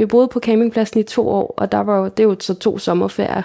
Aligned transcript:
Vi 0.00 0.06
boede 0.06 0.28
på 0.28 0.40
campingpladsen 0.40 1.00
i 1.00 1.02
to 1.02 1.28
år, 1.28 1.54
og 1.56 1.72
der 1.72 1.78
var 1.78 1.98
jo, 1.98 2.04
det 2.04 2.20
er 2.20 2.24
jo 2.24 2.36
så 2.40 2.54
to 2.54 2.78
sommerferier, 2.78 3.42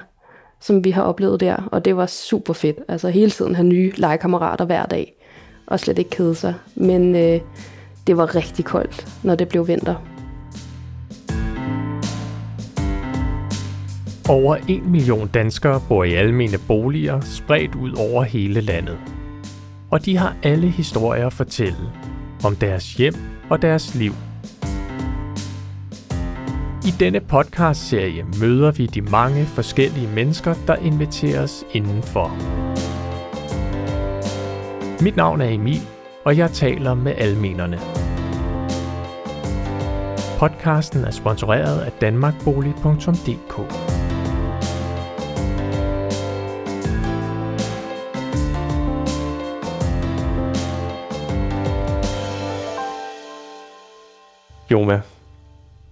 som 0.59 0.83
vi 0.83 0.91
har 0.91 1.01
oplevet 1.01 1.39
der, 1.39 1.69
og 1.71 1.85
det 1.85 1.97
var 1.97 2.05
super 2.05 2.53
fedt. 2.53 2.77
Altså 2.87 3.09
hele 3.09 3.31
tiden 3.31 3.55
have 3.55 3.67
nye 3.67 3.91
legekammerater 3.95 4.65
hver 4.65 4.85
dag, 4.85 5.13
og 5.67 5.79
slet 5.79 5.99
ikke 5.99 6.09
kede 6.09 6.35
sig. 6.35 6.53
Men 6.75 7.15
øh, 7.15 7.39
det 8.07 8.17
var 8.17 8.35
rigtig 8.35 8.65
koldt, 8.65 9.07
når 9.23 9.35
det 9.35 9.47
blev 9.47 9.67
vinter. 9.67 9.95
Over 14.29 14.55
en 14.67 14.91
million 14.91 15.27
danskere 15.27 15.81
bor 15.87 16.03
i 16.03 16.13
almene 16.13 16.57
boliger 16.67 17.21
spredt 17.21 17.75
ud 17.75 17.91
over 18.11 18.23
hele 18.23 18.61
landet. 18.61 18.97
Og 19.91 20.05
de 20.05 20.17
har 20.17 20.35
alle 20.43 20.67
historier 20.67 21.27
at 21.27 21.33
fortælle 21.33 21.91
om 22.45 22.55
deres 22.55 22.93
hjem 22.93 23.15
og 23.49 23.61
deres 23.61 23.95
liv. 23.95 24.13
I 26.85 26.91
denne 26.99 27.19
podcast-serie 27.19 28.25
møder 28.41 28.71
vi 28.71 28.85
de 28.85 29.01
mange 29.01 29.45
forskellige 29.45 30.07
mennesker, 30.07 30.53
der 30.67 30.75
inviteres 30.75 31.65
indenfor. 31.73 32.27
Mit 35.03 35.15
navn 35.15 35.41
er 35.41 35.49
Emil, 35.49 35.81
og 36.25 36.37
jeg 36.37 36.51
taler 36.51 36.93
med 36.93 37.13
almenerne. 37.17 37.79
Podcasten 40.39 41.03
er 41.03 41.11
sponsoreret 41.11 41.81
af 41.81 41.91
danmarkbolig.dk. 41.91 43.55
Joma, 54.71 55.01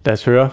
lad 0.06 0.14
os 0.14 0.26
høre, 0.26 0.50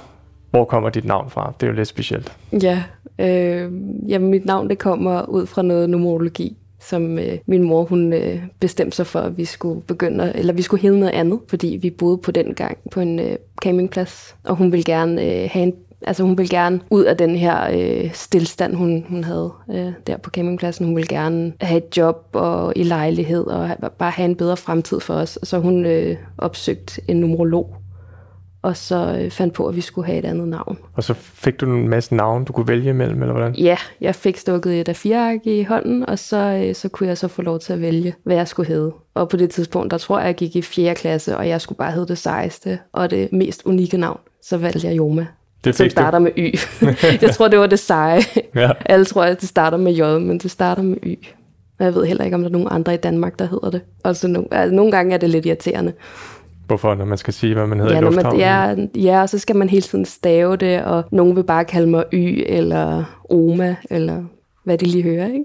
hvor 0.50 0.64
kommer 0.64 0.90
dit 0.90 1.04
navn 1.04 1.30
fra? 1.30 1.52
Det 1.60 1.66
er 1.66 1.70
jo 1.70 1.76
lidt 1.76 1.88
specielt. 1.88 2.36
Ja, 2.62 2.82
øh, 3.18 3.72
jamen 4.08 4.30
mit 4.30 4.44
navn 4.44 4.68
det 4.70 4.78
kommer 4.78 5.22
ud 5.22 5.46
fra 5.46 5.62
noget 5.62 5.90
numerologi, 5.90 6.56
som 6.80 7.18
øh, 7.18 7.38
min 7.46 7.62
mor 7.62 7.84
hun 7.84 8.12
øh, 8.12 8.42
bestemte 8.60 8.96
sig 8.96 9.06
for, 9.06 9.20
at 9.20 9.38
vi 9.38 9.44
skulle 9.44 9.80
begynde, 9.82 10.32
eller 10.34 10.52
vi 10.52 10.62
skulle 10.62 10.82
hedde 10.82 10.98
noget 10.98 11.12
andet, 11.12 11.40
fordi 11.48 11.78
vi 11.82 11.90
boede 11.90 12.18
på 12.18 12.30
den 12.30 12.54
gang 12.54 12.78
på 12.90 13.00
en 13.00 13.18
øh, 13.18 13.36
campingplads, 13.62 14.36
og 14.44 14.56
hun 14.56 14.72
ville 14.72 14.84
gerne 14.84 15.22
øh, 15.22 15.48
have 15.52 15.62
en 15.62 15.74
Altså 16.02 16.22
hun 16.22 16.38
ville 16.38 16.56
gerne 16.56 16.80
ud 16.90 17.04
af 17.04 17.16
den 17.16 17.36
her 17.36 17.70
øh, 17.72 18.14
stillstand, 18.14 18.74
hun, 18.74 19.04
hun 19.08 19.24
havde 19.24 19.52
øh, 19.70 19.92
der 20.06 20.16
på 20.16 20.30
campingpladsen. 20.30 20.86
Hun 20.86 20.96
ville 20.96 21.08
gerne 21.08 21.52
have 21.60 21.78
et 21.78 21.96
job 21.96 22.28
og 22.32 22.72
i 22.76 22.82
lejlighed 22.82 23.44
og 23.46 23.68
ha, 23.68 23.74
bare 23.98 24.10
have 24.10 24.24
en 24.24 24.36
bedre 24.36 24.56
fremtid 24.56 25.00
for 25.00 25.14
os. 25.14 25.38
Så 25.42 25.58
hun 25.58 25.86
øh, 25.86 26.16
opsøgte 26.38 27.00
en 27.08 27.16
numerolog, 27.16 27.74
og 28.62 28.76
så 28.76 29.18
øh, 29.20 29.30
fandt 29.30 29.54
på, 29.54 29.66
at 29.66 29.76
vi 29.76 29.80
skulle 29.80 30.06
have 30.06 30.18
et 30.18 30.24
andet 30.24 30.48
navn. 30.48 30.78
Og 30.94 31.04
så 31.04 31.14
fik 31.14 31.60
du 31.60 31.66
en 31.66 31.88
masse 31.88 32.14
navn, 32.14 32.44
du 32.44 32.52
kunne 32.52 32.68
vælge 32.68 32.90
imellem, 32.90 33.22
eller 33.22 33.32
hvordan? 33.32 33.54
Ja, 33.54 33.76
jeg 34.00 34.14
fik 34.14 34.36
stukket 34.36 34.80
et 34.80 34.88
af 34.88 34.96
fire 34.96 35.40
i 35.44 35.62
hånden, 35.62 36.08
og 36.08 36.18
så, 36.18 36.36
øh, 36.36 36.74
så 36.74 36.88
kunne 36.88 37.08
jeg 37.08 37.18
så 37.18 37.28
få 37.28 37.42
lov 37.42 37.58
til 37.58 37.72
at 37.72 37.80
vælge, 37.80 38.14
hvad 38.24 38.36
jeg 38.36 38.48
skulle 38.48 38.68
hedde. 38.68 38.92
Og 39.14 39.28
på 39.28 39.36
det 39.36 39.50
tidspunkt, 39.50 39.90
der 39.90 39.98
tror 39.98 40.18
jeg, 40.18 40.26
jeg 40.26 40.34
gik 40.34 40.56
i 40.56 40.62
4. 40.62 40.94
klasse, 40.94 41.36
og 41.36 41.48
jeg 41.48 41.60
skulle 41.60 41.76
bare 41.76 41.92
hedde 41.92 42.08
det 42.08 42.18
sejeste 42.18 42.78
og 42.92 43.10
det 43.10 43.32
mest 43.32 43.62
unikke 43.64 43.96
navn. 43.96 44.20
Så 44.42 44.56
valgte 44.56 44.86
jeg 44.86 44.96
Joma. 44.96 45.26
Det 45.64 45.74
som 45.74 45.90
starter 45.90 46.18
med 46.18 46.30
Y. 46.38 46.58
jeg 47.22 47.34
tror, 47.34 47.48
det 47.48 47.58
var 47.58 47.66
det 47.66 47.78
seje. 47.78 48.20
Ja. 48.54 48.70
Alle 48.86 49.04
tror, 49.04 49.24
at 49.24 49.40
det 49.40 49.48
starter 49.48 49.78
med 49.78 49.92
J, 49.92 50.02
men 50.02 50.38
det 50.38 50.50
starter 50.50 50.82
med 50.82 50.96
Y. 51.06 51.24
Og 51.78 51.84
jeg 51.84 51.94
ved 51.94 52.06
heller 52.06 52.24
ikke, 52.24 52.34
om 52.34 52.40
der 52.40 52.48
er 52.48 52.52
nogen 52.52 52.68
andre 52.70 52.94
i 52.94 52.96
Danmark, 52.96 53.38
der 53.38 53.44
hedder 53.44 53.70
det. 53.70 53.80
Altså, 54.04 54.28
no, 54.28 54.42
altså 54.50 54.74
nogle 54.74 54.92
gange 54.92 55.14
er 55.14 55.18
det 55.18 55.30
lidt 55.30 55.46
irriterende. 55.46 55.92
Hvorfor, 56.70 56.94
når 56.94 57.04
man 57.04 57.18
skal 57.18 57.34
sige, 57.34 57.54
hvad 57.54 57.66
man 57.66 57.80
hedder 57.80 57.92
Ja, 57.94 58.00
i 58.00 58.04
lufthavnen? 58.04 58.40
man, 58.40 58.90
ja, 58.96 59.00
ja, 59.12 59.20
og 59.22 59.28
så 59.28 59.38
skal 59.38 59.56
man 59.56 59.68
hele 59.68 59.82
tiden 59.82 60.04
stave 60.04 60.56
det, 60.56 60.84
og 60.84 61.04
nogen 61.10 61.36
vil 61.36 61.42
bare 61.44 61.64
kalde 61.64 61.90
mig 61.90 62.04
Y, 62.12 62.42
eller 62.46 63.04
Oma, 63.30 63.76
eller 63.90 64.22
hvad 64.64 64.78
de 64.78 64.86
lige 64.86 65.02
hører, 65.02 65.26
ikke? 65.26 65.44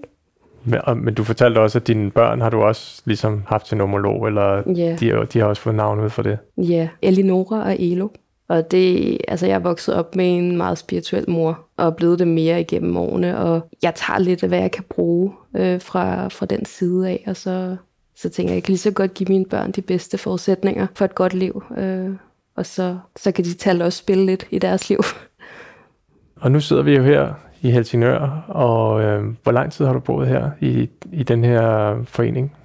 Men, 0.66 0.80
og- 0.84 0.98
men 0.98 1.14
du 1.14 1.24
fortalte 1.24 1.60
også, 1.60 1.78
at 1.80 1.88
dine 1.88 2.12
børn 2.12 2.42
har 2.42 2.50
du 2.50 2.62
også 2.62 3.02
ligesom 3.06 3.44
haft 3.48 3.66
til 3.66 3.78
numerolog, 3.78 4.28
eller 4.28 4.64
Ja. 4.76 4.96
de, 5.00 5.26
de 5.34 5.40
har 5.40 5.46
også 5.46 5.62
fået 5.62 5.76
navn 5.76 6.00
ud 6.00 6.10
for 6.10 6.22
det. 6.22 6.38
Ja, 6.58 6.88
Elinora 7.02 7.64
og 7.66 7.76
Elo. 7.80 8.08
Og 8.50 8.72
det, 8.72 9.18
altså 9.28 9.46
jeg 9.48 9.56
er 9.56 9.60
vokset 9.60 9.96
op 9.96 10.16
med 10.16 10.38
en 10.38 10.58
meget 10.58 10.78
spirituel 10.78 11.30
mor, 11.30 11.60
og 11.78 11.86
er 11.86 11.92
blevet 11.92 12.20
det 12.20 12.28
mere 12.28 12.62
igennem 12.62 12.98
årene, 12.98 13.38
og 13.38 13.62
jeg 13.84 13.94
tager 13.96 14.20
lidt 14.20 14.44
af, 14.44 14.50
hvad 14.50 14.60
jeg 14.60 14.72
kan 14.72 14.84
bruge 14.90 15.32
øh, 15.56 15.82
fra, 15.82 16.28
fra 16.28 16.46
den 16.46 16.66
side 16.66 17.10
af, 17.10 17.24
og 17.28 17.36
så, 17.36 17.76
så 18.16 18.30
tænker 18.30 18.52
jeg, 18.52 18.56
jeg 18.56 18.64
kan 18.64 18.72
lige 18.72 18.80
så 18.80 18.92
godt 18.92 19.14
give 19.14 19.30
mine 19.30 19.46
børn 19.46 19.72
de 19.72 19.82
bedste 19.82 20.18
forudsætninger 20.18 20.88
for 20.96 21.06
et 21.06 21.16
godt 21.16 21.34
liv, 21.34 21.64
øh, 21.78 22.10
og 22.56 22.66
så, 22.66 22.98
så 23.16 23.32
kan 23.32 23.46
de 23.46 23.54
tal 23.54 23.82
også 23.82 24.00
spille 24.00 24.26
lidt 24.26 24.48
i 24.52 24.60
deres 24.60 24.90
liv. 24.90 25.00
Og 26.42 26.52
nu 26.52 26.60
sidder 26.60 26.84
vi 26.84 26.96
jo 26.96 27.04
her 27.04 27.34
i 27.62 27.72
Helsingør, 27.72 28.46
og 28.48 29.02
øh, 29.02 29.24
hvor 29.44 29.52
lang 29.52 29.72
tid 29.72 29.86
har 29.86 29.94
du 29.94 30.00
boet 30.00 30.28
her 30.28 30.52
i, 30.62 30.90
i 31.12 31.24
den 31.24 31.44
her 31.44 31.96
forening? 32.04 32.56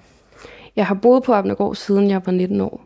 Jeg 0.77 0.87
har 0.87 0.95
boet 0.95 1.23
på 1.23 1.33
Abnegård 1.33 1.75
siden 1.75 2.11
jeg 2.11 2.23
var 2.27 2.33
19 2.33 2.61
år. 2.61 2.85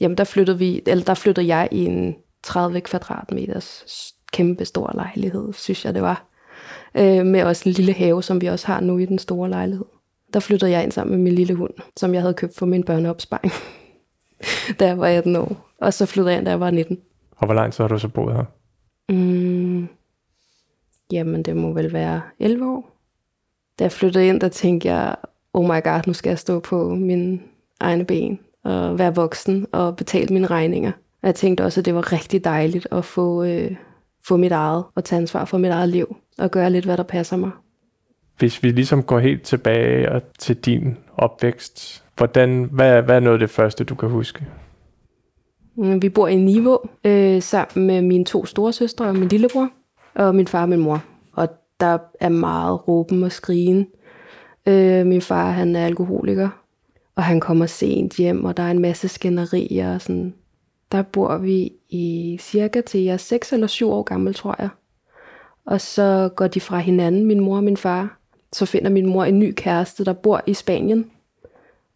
Jamen, 0.00 0.18
der 0.18 0.24
flyttede, 0.24 0.58
vi, 0.58 0.82
eller 0.86 1.04
der 1.04 1.14
flyttede 1.14 1.46
jeg 1.46 1.68
i 1.70 1.84
en 1.84 2.16
30 2.42 2.80
kvadratmeters 2.80 3.84
kæmpe 4.32 4.64
stor 4.64 4.90
lejlighed, 4.94 5.52
synes 5.52 5.84
jeg 5.84 5.94
det 5.94 6.02
var. 6.02 6.24
Øh, 6.94 7.26
med 7.26 7.42
også 7.42 7.68
en 7.68 7.72
lille 7.72 7.92
have, 7.92 8.22
som 8.22 8.40
vi 8.40 8.46
også 8.46 8.66
har 8.66 8.80
nu 8.80 8.98
i 8.98 9.06
den 9.06 9.18
store 9.18 9.48
lejlighed. 9.48 9.86
Der 10.32 10.40
flyttede 10.40 10.70
jeg 10.70 10.82
ind 10.82 10.92
sammen 10.92 11.16
med 11.16 11.24
min 11.24 11.34
lille 11.34 11.54
hund, 11.54 11.72
som 11.96 12.14
jeg 12.14 12.22
havde 12.22 12.34
købt 12.34 12.56
for 12.56 12.66
min 12.66 12.84
børneopsparing, 12.84 13.52
da 14.80 14.86
jeg 14.86 14.98
var 14.98 15.06
18 15.06 15.36
år. 15.36 15.68
Og 15.80 15.94
så 15.94 16.06
flyttede 16.06 16.32
jeg 16.32 16.38
ind, 16.38 16.46
da 16.46 16.50
jeg 16.50 16.60
var 16.60 16.70
19. 16.70 16.98
Og 17.36 17.46
hvor 17.46 17.54
lang 17.54 17.72
tid 17.72 17.82
har 17.84 17.88
du 17.88 17.98
så 17.98 18.08
boet 18.08 18.34
her? 18.34 18.44
Mm, 19.08 19.88
jamen, 21.12 21.42
det 21.42 21.56
må 21.56 21.72
vel 21.72 21.92
være 21.92 22.20
11 22.38 22.70
år. 22.70 22.96
Da 23.78 23.84
jeg 23.84 23.92
flyttede 23.92 24.28
ind, 24.28 24.40
der 24.40 24.48
tænkte 24.48 24.88
jeg, 24.88 25.16
oh 25.52 25.64
my 25.64 25.82
god, 25.84 26.00
nu 26.06 26.12
skal 26.12 26.30
jeg 26.30 26.38
stå 26.38 26.60
på 26.60 26.88
mine 26.94 27.40
egne 27.80 28.04
ben 28.04 28.38
og 28.64 28.98
være 28.98 29.14
voksen 29.14 29.66
og 29.72 29.96
betale 29.96 30.34
mine 30.34 30.46
regninger. 30.46 30.92
Og 31.22 31.26
jeg 31.26 31.34
tænkte 31.34 31.64
også, 31.64 31.80
at 31.80 31.84
det 31.84 31.94
var 31.94 32.12
rigtig 32.12 32.44
dejligt 32.44 32.88
at 32.90 33.04
få, 33.04 33.44
øh, 33.44 33.76
få 34.24 34.36
mit 34.36 34.52
eget 34.52 34.84
og 34.94 35.04
tage 35.04 35.20
ansvar 35.20 35.44
for 35.44 35.58
mit 35.58 35.70
eget 35.70 35.88
liv 35.88 36.16
og 36.38 36.50
gøre 36.50 36.70
lidt, 36.70 36.84
hvad 36.84 36.96
der 36.96 37.02
passer 37.02 37.36
mig. 37.36 37.50
Hvis 38.38 38.62
vi 38.62 38.70
ligesom 38.70 39.02
går 39.02 39.18
helt 39.18 39.42
tilbage 39.42 40.12
og 40.12 40.22
til 40.38 40.56
din 40.56 40.96
opvækst, 41.16 42.04
hvordan, 42.16 42.68
hvad, 42.72 43.02
hvad 43.02 43.16
er 43.16 43.20
noget 43.20 43.34
af 43.34 43.40
det 43.40 43.50
første, 43.50 43.84
du 43.84 43.94
kan 43.94 44.08
huske? 44.08 44.46
Mm, 45.76 46.02
vi 46.02 46.08
bor 46.08 46.28
i 46.28 46.36
Niveau 46.36 46.78
øh, 47.04 47.42
sammen 47.42 47.86
med 47.86 48.02
mine 48.02 48.24
to 48.24 48.46
store 48.46 48.72
søstre 48.72 49.06
og 49.06 49.16
min 49.16 49.28
lillebror 49.28 49.70
og 50.14 50.34
min 50.34 50.46
far 50.46 50.62
og 50.62 50.68
min 50.68 50.80
mor. 50.80 51.02
Og 51.32 51.48
der 51.80 51.98
er 52.20 52.28
meget 52.28 52.88
råben 52.88 53.24
og 53.24 53.32
skrigen. 53.32 53.86
Øh, 54.68 55.06
min 55.06 55.20
far 55.20 55.50
han 55.50 55.76
er 55.76 55.86
alkoholiker, 55.86 56.48
og 57.16 57.22
han 57.22 57.40
kommer 57.40 57.66
sent 57.66 58.16
hjem, 58.16 58.44
og 58.44 58.56
der 58.56 58.62
er 58.62 58.70
en 58.70 58.78
masse 58.78 59.08
skænderier. 59.08 59.94
Og 59.94 60.00
sådan. 60.00 60.34
Der 60.92 61.02
bor 61.02 61.38
vi 61.38 61.72
i 61.88 62.38
cirka 62.40 62.80
til 62.80 63.00
jeg 63.00 63.12
er 63.12 63.16
6 63.16 63.52
eller 63.52 63.66
7 63.66 63.90
år 63.90 64.02
gammel, 64.02 64.34
tror 64.34 64.56
jeg. 64.58 64.68
Og 65.66 65.80
så 65.80 66.30
går 66.36 66.46
de 66.46 66.60
fra 66.60 66.78
hinanden, 66.78 67.26
min 67.26 67.40
mor 67.40 67.56
og 67.56 67.64
min 67.64 67.76
far. 67.76 68.18
Så 68.52 68.66
finder 68.66 68.90
min 68.90 69.06
mor 69.06 69.24
en 69.24 69.38
ny 69.38 69.52
kæreste, 69.56 70.04
der 70.04 70.12
bor 70.12 70.42
i 70.46 70.54
Spanien. 70.54 71.10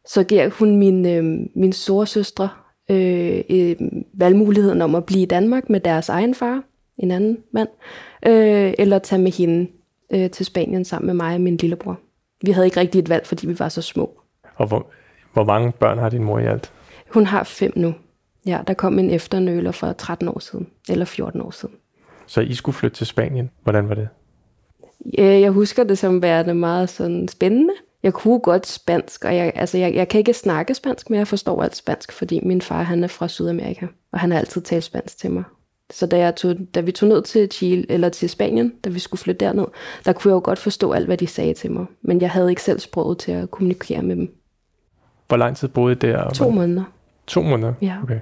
Så 0.06 0.25
giver 0.25 0.50
hun 0.50 0.77
min, 0.77 1.06
øh, 1.06 1.47
min 1.55 1.72
store 1.72 2.06
søstre 2.06 2.49
øh, 2.91 3.41
øh, 3.50 3.77
valgmuligheden 4.12 4.83
om 4.83 4.94
at 4.94 5.05
blive 5.05 5.22
i 5.22 5.27
Danmark 5.27 5.71
med 5.71 5.81
deres 5.81 6.09
egen 6.09 6.34
far, 6.34 6.62
en 6.99 7.11
anden 7.11 7.39
mand, 7.53 7.69
øh, 8.27 8.75
eller 8.78 8.99
tage 8.99 9.22
med 9.22 9.33
hende 9.33 9.71
øh, 10.11 10.31
til 10.31 10.47
Spanien 10.47 10.84
sammen 10.84 11.06
med 11.06 11.15
mig 11.15 11.34
og 11.34 11.41
min 11.41 11.56
lillebror. 11.56 11.99
Vi 12.43 12.50
havde 12.50 12.67
ikke 12.67 12.81
rigtig 12.81 12.99
et 12.99 13.09
valg, 13.09 13.27
fordi 13.27 13.47
vi 13.47 13.59
var 13.59 13.69
så 13.69 13.83
små. 13.83 14.21
Og 14.56 14.67
hvor, 14.67 14.87
hvor 15.33 15.44
mange 15.44 15.73
børn 15.73 15.99
har 15.99 16.09
din 16.09 16.25
mor 16.25 16.38
i 16.38 16.47
alt? 16.47 16.73
Hun 17.11 17.27
har 17.27 17.44
fem 17.44 17.73
nu. 17.77 17.94
Ja, 18.47 18.61
der 18.67 18.75
kom 18.75 18.99
en 18.99 19.11
efternøler 19.11 19.71
for 19.71 19.93
13 19.93 20.28
år 20.28 20.38
siden, 20.38 20.67
eller 20.88 21.05
14 21.05 21.41
år 21.41 21.50
siden. 21.50 21.75
Så 22.27 22.41
I 22.41 22.55
skulle 22.55 22.76
flytte 22.76 22.97
til 22.97 23.06
Spanien. 23.06 23.50
Hvordan 23.62 23.88
var 23.88 23.94
det? 23.94 24.08
Øh, 25.19 25.41
Jeg 25.41 25.50
husker 25.50 25.85
det 25.85 25.99
som 25.99 26.23
værende 26.23 26.55
meget 26.55 26.88
sådan 26.88 27.29
spændende. 27.29 27.73
Jeg 28.03 28.14
kunne 28.14 28.38
godt 28.41 28.67
spansk, 28.67 29.25
og 29.25 29.37
jeg, 29.37 29.53
altså 29.55 29.79
jeg, 29.79 29.94
jeg 29.94 30.08
kan 30.08 30.19
ikke 30.19 30.32
snakke 30.32 30.75
spansk, 30.75 31.11
men 31.11 31.19
jeg 31.19 31.29
forstår 31.29 31.62
alt 31.62 31.76
spansk, 31.76 32.12
fordi 32.12 32.41
min 32.43 32.61
far 32.61 32.82
han 32.82 33.05
er 33.05 33.08
fra 33.08 33.29
Sydamerika, 33.29 33.87
og 34.12 34.20
han 34.20 34.31
har 34.31 34.38
altid 34.38 34.61
talt 34.61 34.85
spansk 34.85 35.19
til 35.19 35.31
mig. 35.31 35.44
Så 35.91 36.06
da, 36.06 36.19
jeg 36.19 36.37
tog, 36.37 36.56
da 36.75 36.81
vi 36.81 36.93
tog 36.93 37.08
ned 37.08 37.23
til 37.23 37.49
Chile, 37.53 37.85
eller 37.88 38.08
til 38.08 38.31
Spanien, 38.31 38.73
da 38.85 38.91
vi 38.91 38.99
skulle 38.99 39.20
flytte 39.20 39.44
derned, 39.44 39.64
der 40.05 40.12
kunne 40.12 40.31
jeg 40.31 40.35
jo 40.35 40.41
godt 40.44 40.58
forstå 40.58 40.93
alt, 40.93 41.06
hvad 41.06 41.17
de 41.17 41.26
sagde 41.26 41.55
til 41.55 41.70
mig. 41.73 41.87
Men 42.03 42.20
jeg 42.20 42.31
havde 42.31 42.50
ikke 42.50 42.62
selv 42.62 42.79
sproget 42.81 43.19
til 43.19 43.32
at 43.32 43.50
kommunikere 43.50 44.03
med 44.03 44.17
dem. 44.17 44.35
Hvor 45.29 45.37
lang 45.37 45.56
tid 45.56 45.69
boede 45.69 45.93
I 45.93 45.94
der? 45.94 46.31
To 46.31 46.50
måneder. 46.50 46.85
To 47.26 47.43
måneder? 47.43 47.73
Ja. 47.82 47.97
Okay. 48.03 48.20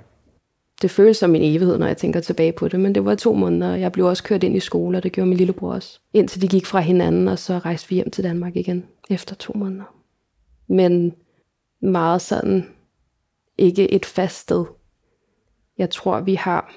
Det 0.82 0.90
føles 0.90 1.16
som 1.16 1.34
en 1.34 1.42
evighed, 1.42 1.78
når 1.78 1.86
jeg 1.86 1.96
tænker 1.96 2.20
tilbage 2.20 2.52
på 2.52 2.68
det, 2.68 2.80
men 2.80 2.94
det 2.94 3.04
var 3.04 3.14
to 3.14 3.34
måneder, 3.34 3.72
og 3.72 3.80
jeg 3.80 3.92
blev 3.92 4.06
også 4.06 4.22
kørt 4.22 4.42
ind 4.42 4.56
i 4.56 4.60
skole, 4.60 4.98
og 4.98 5.02
det 5.02 5.12
gjorde 5.12 5.28
min 5.28 5.38
lillebror 5.38 5.74
også. 5.74 6.00
Indtil 6.12 6.42
de 6.42 6.48
gik 6.48 6.66
fra 6.66 6.80
hinanden, 6.80 7.28
og 7.28 7.38
så 7.38 7.58
rejste 7.58 7.88
vi 7.88 7.94
hjem 7.94 8.10
til 8.10 8.24
Danmark 8.24 8.56
igen 8.56 8.84
efter 9.10 9.34
to 9.34 9.52
måneder. 9.56 9.94
Men 10.68 11.14
meget 11.82 12.22
sådan, 12.22 12.68
ikke 13.58 13.92
et 13.92 14.06
fast 14.06 14.36
sted. 14.36 14.64
Jeg 15.78 15.90
tror, 15.90 16.20
vi 16.20 16.34
har 16.34 16.74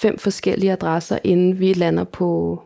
fem 0.00 0.18
forskellige 0.18 0.72
adresser, 0.72 1.18
inden 1.24 1.58
vi 1.58 1.72
lander 1.72 2.04
på, 2.04 2.62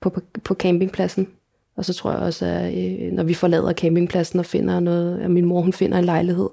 på, 0.00 0.10
på, 0.10 0.20
på 0.44 0.54
campingpladsen. 0.54 1.28
Og 1.76 1.84
så 1.84 1.94
tror 1.94 2.12
jeg 2.12 2.20
også, 2.20 2.46
at 2.46 2.74
øh, 2.78 3.12
når 3.12 3.22
vi 3.22 3.34
forlader 3.34 3.72
campingpladsen 3.72 4.38
og 4.38 4.46
finder 4.46 4.80
noget, 4.80 5.20
at 5.20 5.30
min 5.30 5.44
mor 5.44 5.60
hun 5.60 5.72
finder 5.72 5.98
en 5.98 6.04
lejlighed, 6.04 6.48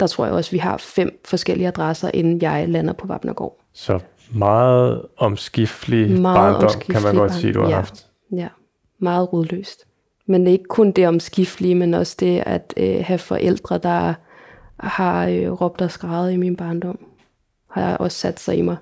der 0.00 0.06
tror 0.06 0.24
jeg 0.24 0.34
også, 0.34 0.48
at 0.48 0.52
vi 0.52 0.58
har 0.58 0.76
fem 0.76 1.20
forskellige 1.24 1.68
adresser, 1.68 2.10
inden 2.14 2.42
jeg 2.42 2.68
lander 2.68 2.92
på 2.92 3.06
Vapnergård. 3.06 3.58
Så 3.72 4.00
meget 4.34 5.02
omskiftelig 5.16 6.20
meget 6.20 6.36
barndom, 6.36 6.64
omskiftelig 6.64 6.94
kan 6.96 7.02
man 7.02 7.14
godt 7.14 7.34
sige, 7.34 7.52
du 7.52 7.60
har 7.60 7.68
ja, 7.68 7.74
haft. 7.74 8.06
Ja, 8.32 8.48
meget 8.98 9.32
rodløst. 9.32 9.86
Men 10.26 10.46
ikke 10.46 10.64
kun 10.64 10.92
det 10.92 11.08
omskiftelige, 11.08 11.74
men 11.74 11.94
også 11.94 12.16
det 12.20 12.42
at 12.46 12.74
øh, 12.76 13.04
have 13.04 13.18
forældre, 13.18 13.78
der 13.78 14.14
har 14.76 15.26
øh, 15.26 15.52
råbt 15.52 15.80
og 15.80 15.90
skrevet 15.90 16.32
i 16.32 16.36
min 16.36 16.56
barndom, 16.56 16.98
har 17.70 17.96
også 17.96 18.18
sat 18.18 18.40
sig 18.40 18.56
i 18.56 18.62
mig. 18.62 18.76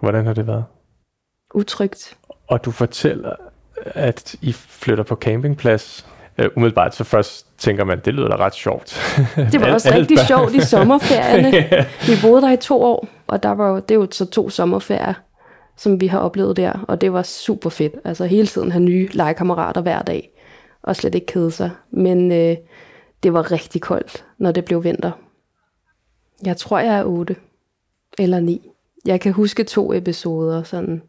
Hvordan 0.00 0.26
har 0.26 0.32
det 0.32 0.46
været? 0.46 0.64
Utrygt. 1.54 2.18
Og 2.46 2.64
du 2.64 2.70
fortæller, 2.70 3.36
at 3.84 4.36
I 4.42 4.52
flytter 4.52 5.04
på 5.04 5.14
campingplads. 5.14 6.06
Uh, 6.38 6.44
umiddelbart 6.56 6.94
så 6.94 7.04
først 7.04 7.58
tænker 7.58 7.84
man, 7.84 8.00
det 8.04 8.14
lyder 8.14 8.28
da 8.28 8.36
ret 8.36 8.54
sjovt. 8.54 9.00
Det 9.52 9.60
var 9.60 9.72
også 9.72 9.90
rigtig 9.94 10.18
sjovt 10.18 10.54
i 10.54 10.60
sommerferierne. 10.60 11.50
Vi 12.08 12.12
boede 12.22 12.42
der 12.42 12.52
i 12.52 12.56
to 12.56 12.82
år, 12.82 13.08
og 13.26 13.42
der 13.42 13.50
var 13.50 13.80
det 13.80 13.90
er 13.90 13.94
jo 13.94 14.08
så 14.10 14.26
to 14.26 14.50
sommerferier, 14.50 15.14
som 15.76 16.00
vi 16.00 16.06
har 16.06 16.18
oplevet 16.18 16.56
der, 16.56 16.84
og 16.88 17.00
det 17.00 17.12
var 17.12 17.22
super 17.22 17.70
fedt. 17.70 17.94
Altså 18.04 18.24
hele 18.24 18.46
tiden 18.46 18.72
have 18.72 18.84
nye 18.84 19.08
legekammerater 19.12 19.80
hver 19.80 20.02
dag, 20.02 20.30
og 20.82 20.96
slet 20.96 21.14
ikke 21.14 21.26
kede 21.26 21.50
sig. 21.50 21.70
Men 21.90 22.32
øh, 22.32 22.56
det 23.22 23.32
var 23.32 23.52
rigtig 23.52 23.80
koldt, 23.80 24.24
når 24.38 24.52
det 24.52 24.64
blev 24.64 24.84
vinter. 24.84 25.10
Jeg 26.44 26.56
tror, 26.56 26.78
jeg 26.78 26.98
er 26.98 27.04
8 27.04 27.36
eller 28.18 28.40
9. 28.40 28.70
Jeg 29.04 29.20
kan 29.20 29.32
huske 29.32 29.64
to 29.64 29.92
episoder, 29.94 30.62
sådan, 30.62 31.02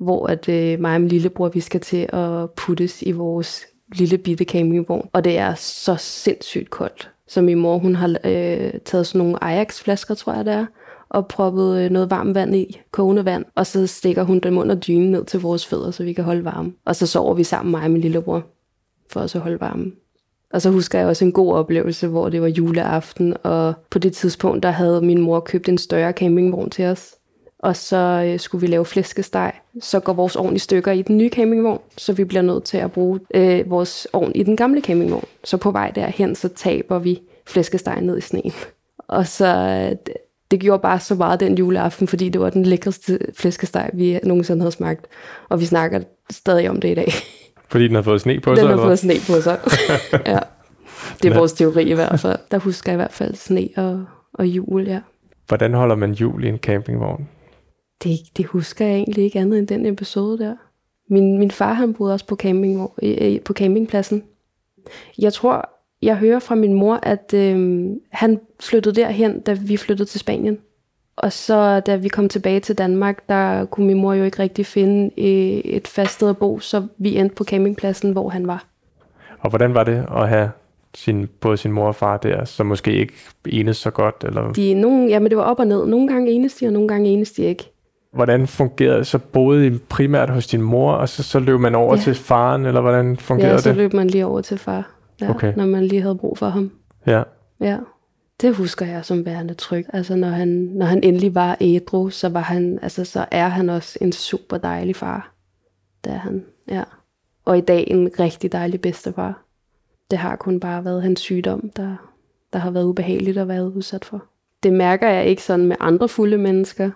hvor 0.00 0.26
at, 0.26 0.48
øh, 0.48 0.80
mig 0.80 0.94
og 0.94 1.00
min 1.00 1.08
lillebror, 1.08 1.48
vi 1.48 1.60
skal 1.60 1.80
til 1.80 2.08
at 2.12 2.50
puttes 2.50 3.02
i 3.02 3.12
vores 3.12 3.64
lille 3.94 4.18
bitte 4.18 4.44
campingvogn. 4.44 5.08
Og 5.12 5.24
det 5.24 5.38
er 5.38 5.54
så 5.54 5.96
sindssygt 5.98 6.70
koldt. 6.70 7.10
Så 7.28 7.42
min 7.42 7.58
mor, 7.58 7.78
hun 7.78 7.94
har 7.94 8.08
øh, 8.08 8.72
taget 8.84 9.06
sådan 9.06 9.18
nogle 9.18 9.44
Ajax-flasker, 9.44 10.14
tror 10.14 10.34
jeg 10.34 10.44
det 10.44 10.52
er, 10.52 10.66
og 11.08 11.26
proppet 11.28 11.78
øh, 11.80 11.90
noget 11.90 12.10
varmt 12.10 12.34
vand 12.34 12.56
i, 12.56 12.80
kogende 12.90 13.24
vand, 13.24 13.44
og 13.54 13.66
så 13.66 13.86
stikker 13.86 14.22
hun 14.22 14.38
dem 14.38 14.58
under 14.58 14.74
dynen 14.74 15.10
ned 15.10 15.24
til 15.24 15.40
vores 15.40 15.66
fødder, 15.66 15.90
så 15.90 16.04
vi 16.04 16.12
kan 16.12 16.24
holde 16.24 16.44
varme. 16.44 16.72
Og 16.84 16.96
så 16.96 17.06
sover 17.06 17.34
vi 17.34 17.44
sammen, 17.44 17.70
mig 17.70 17.84
og 17.84 17.90
min 17.90 18.00
lillebror, 18.00 18.42
for 19.10 19.20
at 19.20 19.34
holde 19.34 19.60
varme. 19.60 19.92
Og 20.52 20.62
så 20.62 20.70
husker 20.70 20.98
jeg 20.98 21.08
også 21.08 21.24
en 21.24 21.32
god 21.32 21.52
oplevelse, 21.52 22.08
hvor 22.08 22.28
det 22.28 22.42
var 22.42 22.48
juleaften, 22.48 23.36
og 23.42 23.74
på 23.90 23.98
det 23.98 24.12
tidspunkt, 24.12 24.62
der 24.62 24.70
havde 24.70 25.00
min 25.00 25.20
mor 25.20 25.40
købt 25.40 25.68
en 25.68 25.78
større 25.78 26.12
campingvogn 26.12 26.70
til 26.70 26.84
os. 26.84 27.14
Og 27.64 27.76
så 27.76 27.96
øh, 28.26 28.40
skulle 28.40 28.60
vi 28.60 28.66
lave 28.66 28.84
flæskesteg. 28.84 29.52
Så 29.80 30.00
går 30.00 30.12
vores 30.12 30.36
ovn 30.36 30.56
i 30.56 30.58
stykker 30.58 30.92
i 30.92 31.02
den 31.02 31.16
nye 31.16 31.28
campingvogn, 31.28 31.80
så 31.96 32.12
vi 32.12 32.24
bliver 32.24 32.42
nødt 32.42 32.64
til 32.64 32.76
at 32.76 32.92
bruge 32.92 33.20
øh, 33.34 33.70
vores 33.70 34.06
ovn 34.12 34.32
i 34.34 34.42
den 34.42 34.56
gamle 34.56 34.80
campingvogn. 34.80 35.24
Så 35.44 35.56
på 35.56 35.70
vej 35.70 35.90
derhen, 35.90 36.34
så 36.34 36.48
taber 36.48 36.98
vi 36.98 37.20
flæskesteg 37.46 38.00
ned 38.00 38.18
i 38.18 38.20
sneen. 38.20 38.52
Og 38.98 39.26
så 39.26 39.46
øh, 39.46 39.96
det 40.50 40.60
gjorde 40.60 40.82
bare 40.82 41.00
så 41.00 41.14
meget 41.14 41.40
den 41.40 41.58
juleaften, 41.58 42.08
fordi 42.08 42.28
det 42.28 42.40
var 42.40 42.50
den 42.50 42.62
lækreste 42.62 43.18
flæskesteg, 43.36 43.90
vi 43.94 44.18
nogensinde 44.24 44.60
havde 44.60 44.72
smagt. 44.72 45.06
Og 45.48 45.60
vi 45.60 45.64
snakker 45.64 46.00
stadig 46.30 46.70
om 46.70 46.80
det 46.80 46.88
i 46.90 46.94
dag. 46.94 47.12
Fordi 47.68 47.88
den 47.88 47.94
har 47.94 48.02
fået 48.02 48.20
sne 48.20 48.40
på 48.40 48.50
den 48.50 48.56
sig? 48.56 48.62
Den 48.62 48.70
har 48.70 48.74
eller? 48.74 48.86
fået 48.86 48.98
sne 48.98 49.14
på 49.34 49.40
sig, 49.40 49.58
ja. 50.32 50.38
Det 51.22 51.24
er 51.24 51.30
Men. 51.30 51.38
vores 51.38 51.52
teori 51.52 51.90
i 51.90 51.94
hvert 51.94 52.20
fald. 52.20 52.38
Der 52.50 52.58
husker 52.58 52.92
jeg 52.92 52.96
i 52.96 53.02
hvert 53.02 53.12
fald 53.12 53.34
sne 53.34 53.68
og, 53.76 54.04
og 54.34 54.46
jul, 54.46 54.86
ja. 54.86 55.00
Hvordan 55.48 55.74
holder 55.74 55.94
man 55.94 56.12
jul 56.12 56.44
i 56.44 56.48
en 56.48 56.58
campingvogn? 56.58 57.28
Det, 58.04 58.20
det 58.36 58.46
husker 58.46 58.86
jeg 58.86 58.94
egentlig 58.94 59.24
ikke 59.24 59.38
andet 59.38 59.58
end 59.58 59.68
den 59.68 59.86
episode 59.86 60.38
der. 60.38 60.56
Min, 61.08 61.38
min 61.38 61.50
far 61.50 61.72
han 61.72 61.94
boede 61.94 62.12
også 62.12 62.26
på, 62.26 62.36
camping, 62.36 62.90
på 63.44 63.52
campingpladsen. 63.52 64.24
Jeg 65.18 65.32
tror, 65.32 65.70
jeg 66.02 66.16
hører 66.16 66.38
fra 66.38 66.54
min 66.54 66.72
mor, 66.72 67.00
at 67.02 67.34
øh, 67.34 67.90
han 68.10 68.40
flyttede 68.60 68.94
derhen, 68.94 69.40
da 69.40 69.52
vi 69.52 69.76
flyttede 69.76 70.08
til 70.08 70.20
Spanien. 70.20 70.58
Og 71.16 71.32
så 71.32 71.80
da 71.80 71.96
vi 71.96 72.08
kom 72.08 72.28
tilbage 72.28 72.60
til 72.60 72.78
Danmark, 72.78 73.28
der 73.28 73.64
kunne 73.64 73.86
min 73.86 73.96
mor 73.96 74.12
jo 74.14 74.24
ikke 74.24 74.38
rigtig 74.38 74.66
finde 74.66 75.10
øh, 75.18 75.58
et 75.64 75.88
fast 75.88 76.14
sted 76.14 76.28
at 76.28 76.36
bo, 76.36 76.60
så 76.60 76.86
vi 76.98 77.16
endte 77.16 77.34
på 77.34 77.44
campingpladsen, 77.44 78.12
hvor 78.12 78.28
han 78.28 78.46
var. 78.46 78.66
Og 79.38 79.50
hvordan 79.50 79.74
var 79.74 79.84
det 79.84 80.06
at 80.16 80.28
have 80.28 80.50
sin, 80.94 81.28
både 81.40 81.56
sin 81.56 81.72
mor 81.72 81.86
og 81.86 81.94
far 81.94 82.16
der, 82.16 82.44
som 82.44 82.66
måske 82.66 82.92
ikke 82.92 83.14
enes 83.48 83.76
så 83.76 83.90
godt? 83.90 84.24
Eller? 84.26 84.52
De, 84.52 84.74
nogen, 84.74 85.08
jamen 85.08 85.30
det 85.30 85.38
var 85.38 85.44
op 85.44 85.58
og 85.58 85.66
ned. 85.66 85.86
Nogle 85.86 86.08
gange 86.08 86.30
enes 86.30 86.54
de, 86.54 86.66
og 86.66 86.72
nogle 86.72 86.88
gange 86.88 87.10
enes 87.10 87.32
de 87.32 87.42
ikke. 87.42 87.73
Hvordan 88.14 88.46
fungerede 88.46 88.98
det? 88.98 89.06
Så 89.06 89.18
boede 89.18 89.66
I 89.66 89.70
primært 89.70 90.30
hos 90.30 90.46
din 90.46 90.62
mor, 90.62 90.92
og 90.92 91.08
så, 91.08 91.22
så 91.22 91.38
løb 91.38 91.60
man 91.60 91.74
over 91.74 91.96
ja. 91.96 92.02
til 92.02 92.14
faren, 92.14 92.66
eller 92.66 92.80
hvordan 92.80 93.16
fungerede 93.16 93.50
det? 93.50 93.56
Ja, 93.56 93.62
så 93.62 93.68
det? 93.68 93.76
løb 93.76 93.92
man 93.92 94.06
lige 94.06 94.26
over 94.26 94.40
til 94.40 94.58
far, 94.58 94.90
ja, 95.20 95.30
okay. 95.30 95.52
når 95.56 95.66
man 95.66 95.84
lige 95.84 96.02
havde 96.02 96.16
brug 96.16 96.38
for 96.38 96.48
ham. 96.48 96.70
Ja. 97.06 97.22
Ja 97.60 97.76
det 98.40 98.56
husker 98.56 98.86
jeg 98.86 99.04
som 99.04 99.26
værende 99.26 99.54
tryg. 99.54 99.86
Altså 99.92 100.16
når 100.16 100.28
han, 100.28 100.48
når 100.48 100.86
han 100.86 101.02
endelig 101.02 101.34
var 101.34 101.56
ædru, 101.60 102.10
så, 102.10 102.28
var 102.28 102.40
han, 102.40 102.78
altså, 102.82 103.04
så 103.04 103.26
er 103.30 103.48
han 103.48 103.70
også 103.70 103.98
en 104.00 104.12
super 104.12 104.58
dejlig 104.58 104.96
far. 104.96 105.34
Det 106.04 106.12
er 106.12 106.16
han, 106.16 106.44
ja. 106.68 106.82
Og 107.44 107.58
i 107.58 107.60
dag 107.60 107.90
en 107.90 108.10
rigtig 108.20 108.52
dejlig 108.52 108.80
bedstefar. 108.80 109.44
Det 110.10 110.18
har 110.18 110.36
kun 110.36 110.60
bare 110.60 110.84
været 110.84 111.02
hans 111.02 111.20
sygdom, 111.20 111.70
der, 111.76 111.96
der 112.52 112.58
har 112.58 112.70
været 112.70 112.84
ubehageligt 112.84 113.38
at 113.38 113.48
være 113.48 113.72
udsat 113.72 114.04
for. 114.04 114.24
Det 114.62 114.72
mærker 114.72 115.08
jeg 115.08 115.26
ikke 115.26 115.42
sådan 115.42 115.66
med 115.66 115.76
andre 115.80 116.08
fulde 116.08 116.38
mennesker. 116.38 116.90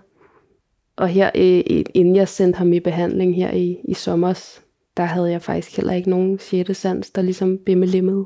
Og 0.99 1.07
her, 1.07 1.31
øh, 1.35 1.83
inden 1.93 2.15
jeg 2.15 2.27
sendte 2.27 2.57
ham 2.57 2.73
i 2.73 2.79
behandling 2.79 3.35
her 3.35 3.51
i, 3.51 3.77
i 3.83 3.93
sommer, 3.93 4.59
der 4.97 5.03
havde 5.03 5.31
jeg 5.31 5.41
faktisk 5.41 5.77
heller 5.77 5.93
ikke 5.93 6.09
nogen 6.09 6.39
sjette 6.39 6.73
sans, 6.73 7.11
der 7.11 7.21
ligesom 7.21 7.57
bimmelimmede 7.57 8.25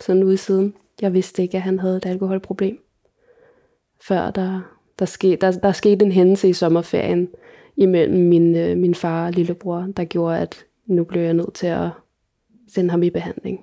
sådan 0.00 0.22
ude 0.22 0.36
siden. 0.36 0.74
Jeg 1.02 1.12
vidste 1.12 1.42
ikke, 1.42 1.56
at 1.56 1.62
han 1.62 1.78
havde 1.78 1.96
et 1.96 2.06
alkoholproblem. 2.06 2.78
Før 4.00 4.30
der, 4.30 4.60
der, 4.98 5.04
skete, 5.04 5.36
der, 5.36 5.50
der 5.50 5.72
skete 5.72 6.04
en 6.04 6.12
hændelse 6.12 6.48
i 6.48 6.52
sommerferien 6.52 7.28
imellem 7.76 8.28
min, 8.28 8.56
øh, 8.56 8.76
min 8.76 8.94
far 8.94 9.26
og 9.26 9.32
lillebror, 9.32 9.88
der 9.96 10.04
gjorde, 10.04 10.38
at 10.38 10.64
nu 10.86 11.04
blev 11.04 11.22
jeg 11.22 11.34
nødt 11.34 11.54
til 11.54 11.66
at 11.66 11.88
sende 12.68 12.90
ham 12.90 13.02
i 13.02 13.10
behandling. 13.10 13.60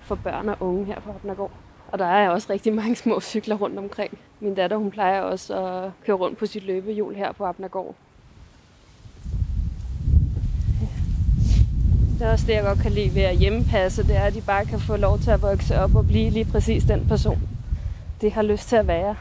for 0.00 0.14
børn 0.14 0.48
og 0.48 0.56
unge 0.60 0.84
her 0.84 1.00
på 1.00 1.12
Hopnergård. 1.12 1.52
Og 1.92 1.98
der 1.98 2.06
er 2.06 2.30
også 2.30 2.46
rigtig 2.50 2.74
mange 2.74 2.96
små 2.96 3.20
cykler 3.20 3.56
rundt 3.56 3.78
omkring. 3.78 4.18
Min 4.40 4.54
datter 4.54 4.76
hun 4.76 4.90
plejer 4.90 5.20
også 5.20 5.56
at 5.56 5.90
køre 6.06 6.16
rundt 6.16 6.38
på 6.38 6.46
sit 6.46 6.64
løbehjul 6.64 7.14
her 7.14 7.32
på 7.32 7.44
Abnergård. 7.44 7.94
Det 12.18 12.22
er 12.22 12.32
også 12.32 12.46
det, 12.46 12.52
jeg 12.54 12.62
godt 12.62 12.78
kan 12.78 12.92
lide 12.92 13.14
ved 13.14 13.22
at 13.22 13.36
hjemmepasse, 13.36 14.02
det 14.02 14.16
er, 14.16 14.24
at 14.24 14.34
de 14.34 14.40
bare 14.40 14.64
kan 14.64 14.80
få 14.80 14.96
lov 14.96 15.18
til 15.18 15.30
at 15.30 15.42
vokse 15.42 15.78
op 15.78 15.94
og 15.94 16.06
blive 16.06 16.30
lige 16.30 16.44
præcis 16.44 16.84
den 16.84 17.08
person, 17.08 17.48
de 18.20 18.30
har 18.30 18.42
lyst 18.42 18.68
til 18.68 18.76
at 18.76 18.86
være. 18.86 19.16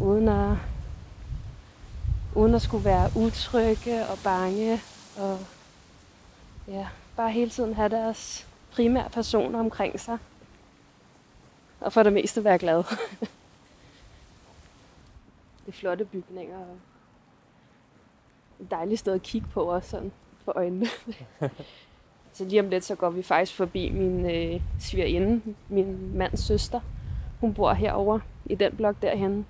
Uden 0.00 0.28
at, 0.28 0.56
uden 2.34 2.54
at 2.54 2.62
skulle 2.62 2.84
være 2.84 3.10
utrygge 3.16 4.06
og 4.06 4.18
bange. 4.24 4.80
Og 5.18 5.38
ja, 6.68 6.86
bare 7.16 7.30
hele 7.30 7.50
tiden 7.50 7.74
have 7.74 7.88
deres 7.88 8.46
primære 8.70 9.10
personer 9.10 9.58
omkring 9.58 10.00
sig. 10.00 10.18
Og 11.80 11.92
for 11.92 12.02
det 12.02 12.12
meste 12.12 12.44
være 12.44 12.58
glad. 12.58 12.76
det 15.66 15.68
er 15.68 15.72
flotte 15.72 16.04
bygninger 16.04 16.58
og 16.58 16.76
et 18.60 18.70
dejligt 18.70 19.00
sted 19.00 19.12
at 19.14 19.22
kigge 19.22 19.48
på 19.48 19.62
også 19.62 19.90
sådan 19.90 20.12
for 20.46 20.52
øjnene. 20.56 20.86
så 22.32 22.44
lige 22.44 22.60
om 22.60 22.68
lidt, 22.68 22.84
så 22.84 22.94
går 22.94 23.10
vi 23.10 23.22
faktisk 23.22 23.56
forbi 23.56 23.90
min 23.90 24.30
øh, 24.30 24.60
svigerinde, 24.80 25.42
min 25.68 26.10
mands 26.14 26.40
søster. 26.40 26.80
Hun 27.40 27.54
bor 27.54 27.72
herover 27.72 28.18
i 28.46 28.54
den 28.54 28.76
blok 28.76 28.96
derhen. 29.02 29.46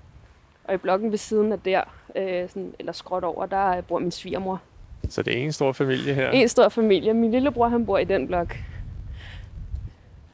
Og 0.65 0.75
i 0.75 0.77
blokken 0.77 1.11
ved 1.11 1.19
siden 1.19 1.53
af 1.53 1.61
der, 1.61 1.83
øh, 2.17 2.49
sådan, 2.49 2.75
eller 2.79 2.93
skråt 2.93 3.25
over, 3.25 3.47
der 3.47 3.81
bor 3.81 3.99
min 3.99 4.11
svigermor. 4.11 4.61
Så 5.09 5.23
det 5.23 5.39
er 5.39 5.45
en 5.45 5.53
stor 5.53 5.73
familie 5.73 6.15
her? 6.15 6.31
En 6.31 6.49
stor 6.49 6.69
familie. 6.69 7.15
Min 7.15 7.31
lillebror, 7.31 7.69
han 7.69 7.87
bor 7.87 7.99
i 7.99 8.05
den 8.05 8.27
blok. 8.27 8.57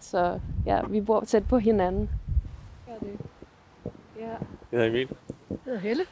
Så 0.00 0.40
ja, 0.66 0.81
vi 0.88 1.00
bor 1.00 1.21
tæt 1.21 1.49
på 1.49 1.59
hinanden. 1.59 2.11
Ja, 2.88 2.92
det. 3.00 3.19
Ja. 4.21 4.26
Jeg 4.26 4.37
hedder 4.71 4.87
Emil. 4.87 5.09
Jeg 5.50 5.59
hedder 5.64 5.78
Helle 5.78 6.04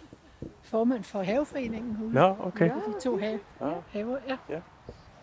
formand 0.70 1.04
for 1.04 1.22
haveforeningen. 1.22 1.96
Nå, 2.12 2.36
okay. 2.44 2.66
Ja, 2.68 2.74
de 2.74 3.00
to 3.00 3.16
have, 3.18 3.38
ja. 3.60 3.66
haver, 3.92 4.16
ja. 4.28 4.36
ja. 4.48 4.58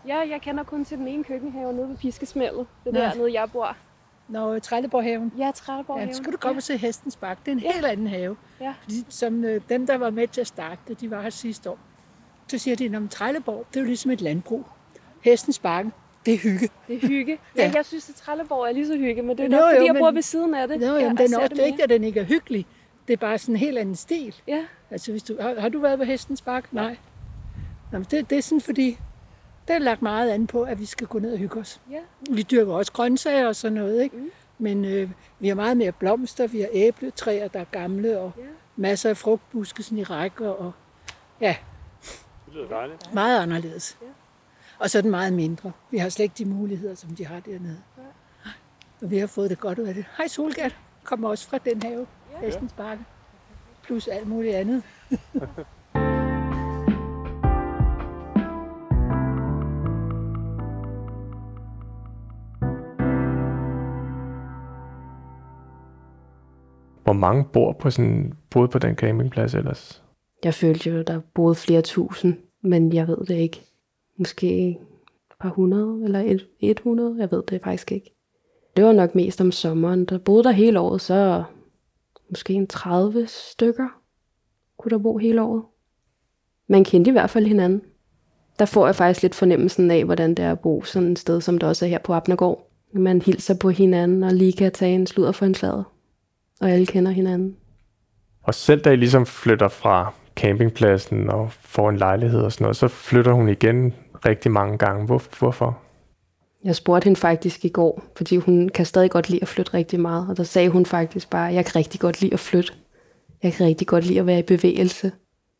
Ja, 0.07 0.17
jeg 0.29 0.41
kender 0.41 0.63
kun 0.63 0.85
til 0.85 0.97
den 0.97 1.07
ene 1.07 1.23
køkkenhave 1.23 1.73
nede 1.73 1.89
ved 1.89 1.97
Piskesmældet. 1.97 2.67
Det 2.83 2.93
Nå. 2.93 2.99
er 2.99 3.09
dernede, 3.09 3.33
jeg 3.33 3.51
bor. 3.51 3.75
Nå, 4.27 4.59
Trelleborghaven. 4.59 5.31
Ja, 5.37 5.51
Trelleborg 5.55 5.99
Ja, 5.99 6.11
så 6.11 6.17
skal 6.17 6.31
du 6.31 6.37
komme 6.37 6.59
og 6.59 6.63
se 6.63 6.77
Hestens 6.77 7.15
Bakke. 7.15 7.41
Det 7.45 7.51
er 7.51 7.55
en 7.55 7.59
Ja. 7.61 7.71
helt 7.73 7.85
anden 7.85 8.07
have. 8.07 8.37
Ja. 8.61 8.73
Fordi, 8.81 9.05
som 9.09 9.43
øh, 9.43 9.61
dem, 9.69 9.87
der 9.87 9.97
var 9.97 10.09
med 10.09 10.27
til 10.27 10.41
at 10.41 10.47
starte 10.47 10.81
det, 10.87 11.01
de 11.01 11.11
var 11.11 11.21
her 11.21 11.29
sidste 11.29 11.69
år. 11.69 11.79
Så 12.47 12.57
siger 12.57 12.75
de, 12.75 12.95
at 12.97 13.09
Trelleborg, 13.09 13.65
det 13.69 13.75
er 13.75 13.81
jo 13.81 13.87
ligesom 13.87 14.11
et 14.11 14.21
landbrug. 14.21 14.65
Hestens 15.23 15.59
Bakke, 15.59 15.91
det 16.25 16.33
er 16.33 16.37
hygge. 16.37 16.69
Det 16.87 16.95
er 17.03 17.07
hygge. 17.07 17.37
Ja. 17.55 17.63
ja. 17.65 17.71
jeg 17.75 17.85
synes, 17.85 18.09
at 18.09 18.15
Trelleborg 18.15 18.67
er 18.67 18.71
lige 18.71 18.87
så 18.87 18.97
hygge, 18.97 19.21
men 19.21 19.37
det 19.37 19.39
er 19.39 19.43
Jo, 19.43 19.49
nok, 19.51 19.61
fordi 19.63 19.77
jo, 19.79 19.85
jeg 19.85 19.93
men- 19.93 20.01
bor 20.01 20.11
ved 20.11 20.21
siden 20.21 20.53
af 20.55 20.67
det. 20.67 20.79
Nå, 20.79 20.85
jeg 20.85 21.01
jamen, 21.01 21.17
den 21.17 21.27
ser 21.29 21.37
er 21.37 21.41
også, 21.41 21.53
det 21.55 21.61
er 21.61 21.65
ikke, 21.65 21.83
at 21.83 21.89
den 21.89 22.03
ikke 22.03 22.19
er 22.19 22.23
hyggelig. 22.25 22.65
Det 23.07 23.13
er 23.13 23.17
bare 23.17 23.37
sådan 23.37 23.55
en 23.55 23.59
helt 23.59 23.77
anden 23.77 23.95
stil. 23.95 24.35
Ja, 24.47 24.65
Altså, 24.91 25.11
hvis 25.11 25.23
du, 25.23 25.37
har, 25.41 25.59
har 25.59 25.69
du 25.69 25.79
været 25.79 25.99
på 25.99 26.03
Hestens 26.05 26.41
Bakke? 26.41 26.69
Nej. 26.71 26.97
Nå, 27.91 27.97
men 27.97 28.07
det, 28.11 28.29
det 28.29 28.37
er 28.37 28.41
sådan, 28.41 28.61
fordi 28.61 28.99
det 29.67 29.75
er 29.75 29.79
lagt 29.79 30.01
meget 30.01 30.29
an 30.29 30.47
på, 30.47 30.61
at 30.63 30.79
vi 30.79 30.85
skal 30.85 31.07
gå 31.07 31.19
ned 31.19 31.31
og 31.31 31.37
hygge 31.37 31.59
os. 31.59 31.81
ja. 31.91 31.99
Vi 32.31 32.41
dyrker 32.41 32.73
også 32.73 32.91
grøntsager 32.91 33.47
og 33.47 33.55
sådan 33.55 33.75
noget, 33.77 34.03
ikke? 34.03 34.17
Mm. 34.17 34.31
Men 34.57 34.85
øh, 34.85 35.09
vi 35.39 35.47
har 35.47 35.55
meget 35.55 35.77
mere 35.77 35.91
blomster, 35.91 36.47
vi 36.47 36.59
har 36.59 36.67
æbletræer, 36.73 37.47
der 37.47 37.59
er 37.59 37.63
gamle, 37.71 38.19
og 38.19 38.31
Ja. 38.37 38.43
masser 38.75 39.09
af 39.09 39.17
frugtbuske 39.17 39.83
sådan 39.83 39.97
i 39.97 40.03
rækker, 40.03 40.49
og 40.49 40.71
ja, 41.41 41.55
Det 42.45 42.53
lyder 42.53 42.67
dejligt. 42.67 43.13
meget 43.13 43.39
anderledes. 43.41 43.97
Ja. 44.01 44.07
Og 44.79 44.89
så 44.89 44.97
er 44.97 45.01
den 45.01 45.11
meget 45.11 45.33
mindre. 45.33 45.71
Vi 45.91 45.97
har 45.97 46.09
slet 46.09 46.23
ikke 46.23 46.35
de 46.37 46.45
muligheder, 46.45 46.95
som 46.95 47.09
de 47.15 47.25
har 47.25 47.39
dernede. 47.39 47.77
Og 49.01 49.11
vi 49.11 49.17
har 49.17 49.27
fået 49.27 49.49
det 49.49 49.59
godt 49.59 49.79
ud 49.79 49.87
af 49.87 49.93
det. 49.93 50.05
Hej 50.17 50.27
Solgat, 50.27 50.75
kommer 51.03 51.29
også 51.29 51.49
fra 51.49 51.57
den 51.57 51.81
have, 51.81 51.99
Ja. 51.99 52.05
Hestens 52.41 52.73
Bakke. 52.73 53.03
Plus 53.83 54.07
alt 54.07 54.27
muligt 54.27 54.55
andet. 54.55 54.83
Hvor 67.03 67.13
mange 67.13 67.45
bor 67.53 67.73
på 67.73 67.89
sådan, 67.89 68.33
boede 68.49 68.67
på 68.67 68.79
den 68.79 68.95
campingplads 68.95 69.53
ellers? 69.53 70.03
Jeg 70.43 70.53
følte 70.53 70.89
jo, 70.89 71.01
der 71.01 71.21
boede 71.33 71.55
flere 71.55 71.81
tusind, 71.81 72.33
men 72.61 72.93
jeg 72.93 73.07
ved 73.07 73.17
det 73.17 73.35
ikke. 73.35 73.61
Måske 74.17 74.69
et 74.69 74.77
par 75.39 75.49
hundrede, 75.49 76.03
eller 76.03 76.19
et, 76.19 76.47
et 76.59 76.79
hundrede, 76.79 77.15
jeg 77.19 77.31
ved 77.31 77.43
det 77.49 77.61
faktisk 77.63 77.91
ikke. 77.91 78.15
Det 78.77 78.85
var 78.85 78.91
nok 78.91 79.15
mest 79.15 79.41
om 79.41 79.51
sommeren. 79.51 80.05
Der 80.05 80.17
boede 80.17 80.43
der 80.43 80.51
hele 80.51 80.79
året, 80.79 81.01
så 81.01 81.43
måske 82.29 82.53
en 82.53 82.67
30 82.67 83.27
stykker 83.27 83.87
kunne 84.77 84.89
der 84.89 84.97
bo 84.97 85.17
hele 85.17 85.41
året. 85.41 85.63
Man 86.67 86.83
kendte 86.83 87.09
i 87.09 87.11
hvert 87.11 87.29
fald 87.29 87.47
hinanden. 87.47 87.81
Der 88.59 88.65
får 88.65 88.85
jeg 88.85 88.95
faktisk 88.95 89.21
lidt 89.21 89.35
fornemmelsen 89.35 89.91
af, 89.91 90.05
hvordan 90.05 90.29
det 90.29 90.45
er 90.45 90.51
at 90.51 90.59
bo 90.59 90.83
sådan 90.83 91.11
et 91.11 91.19
sted, 91.19 91.41
som 91.41 91.57
det 91.57 91.69
også 91.69 91.85
er 91.85 91.89
her 91.89 91.99
på 91.99 92.13
Abnergård. 92.13 92.71
Man 92.93 93.21
hilser 93.21 93.55
på 93.55 93.69
hinanden 93.69 94.23
og 94.23 94.33
lige 94.33 94.53
kan 94.53 94.71
tage 94.71 94.95
en 94.95 95.07
sludder 95.07 95.31
for 95.31 95.45
en 95.45 95.53
slader. 95.53 95.83
Og 96.61 96.69
alle 96.71 96.85
kender 96.85 97.11
hinanden. 97.11 97.55
Og 98.43 98.53
selv 98.53 98.81
da 98.81 98.91
I 98.91 98.95
ligesom 98.95 99.25
flytter 99.25 99.67
fra 99.67 100.13
campingpladsen 100.35 101.29
og 101.29 101.51
får 101.51 101.89
en 101.89 101.97
lejlighed 101.97 102.41
og 102.41 102.51
sådan 102.51 102.63
noget, 102.63 102.77
så 102.77 102.87
flytter 102.87 103.31
hun 103.31 103.49
igen 103.49 103.93
rigtig 104.25 104.51
mange 104.51 104.77
gange. 104.77 105.05
Hvor, 105.05 105.23
hvorfor? 105.39 105.81
Jeg 106.63 106.75
spurgte 106.75 107.05
hende 107.05 107.19
faktisk 107.19 107.65
i 107.65 107.69
går, 107.69 108.03
fordi 108.15 108.35
hun 108.35 108.69
kan 108.69 108.85
stadig 108.85 109.11
godt 109.11 109.29
lide 109.29 109.41
at 109.41 109.47
flytte 109.47 109.73
rigtig 109.73 109.99
meget. 109.99 110.29
Og 110.29 110.37
der 110.37 110.43
sagde 110.43 110.69
hun 110.69 110.85
faktisk 110.85 111.29
bare, 111.29 111.53
jeg 111.53 111.65
kan 111.65 111.75
rigtig 111.75 111.99
godt 111.99 112.21
lide 112.21 112.33
at 112.33 112.39
flytte. 112.39 112.73
Jeg 113.43 113.53
kan 113.53 113.65
rigtig 113.65 113.87
godt 113.87 114.05
lide 114.05 114.19
at 114.19 114.25
være 114.25 114.39
i 114.39 114.43
bevægelse. 114.43 115.11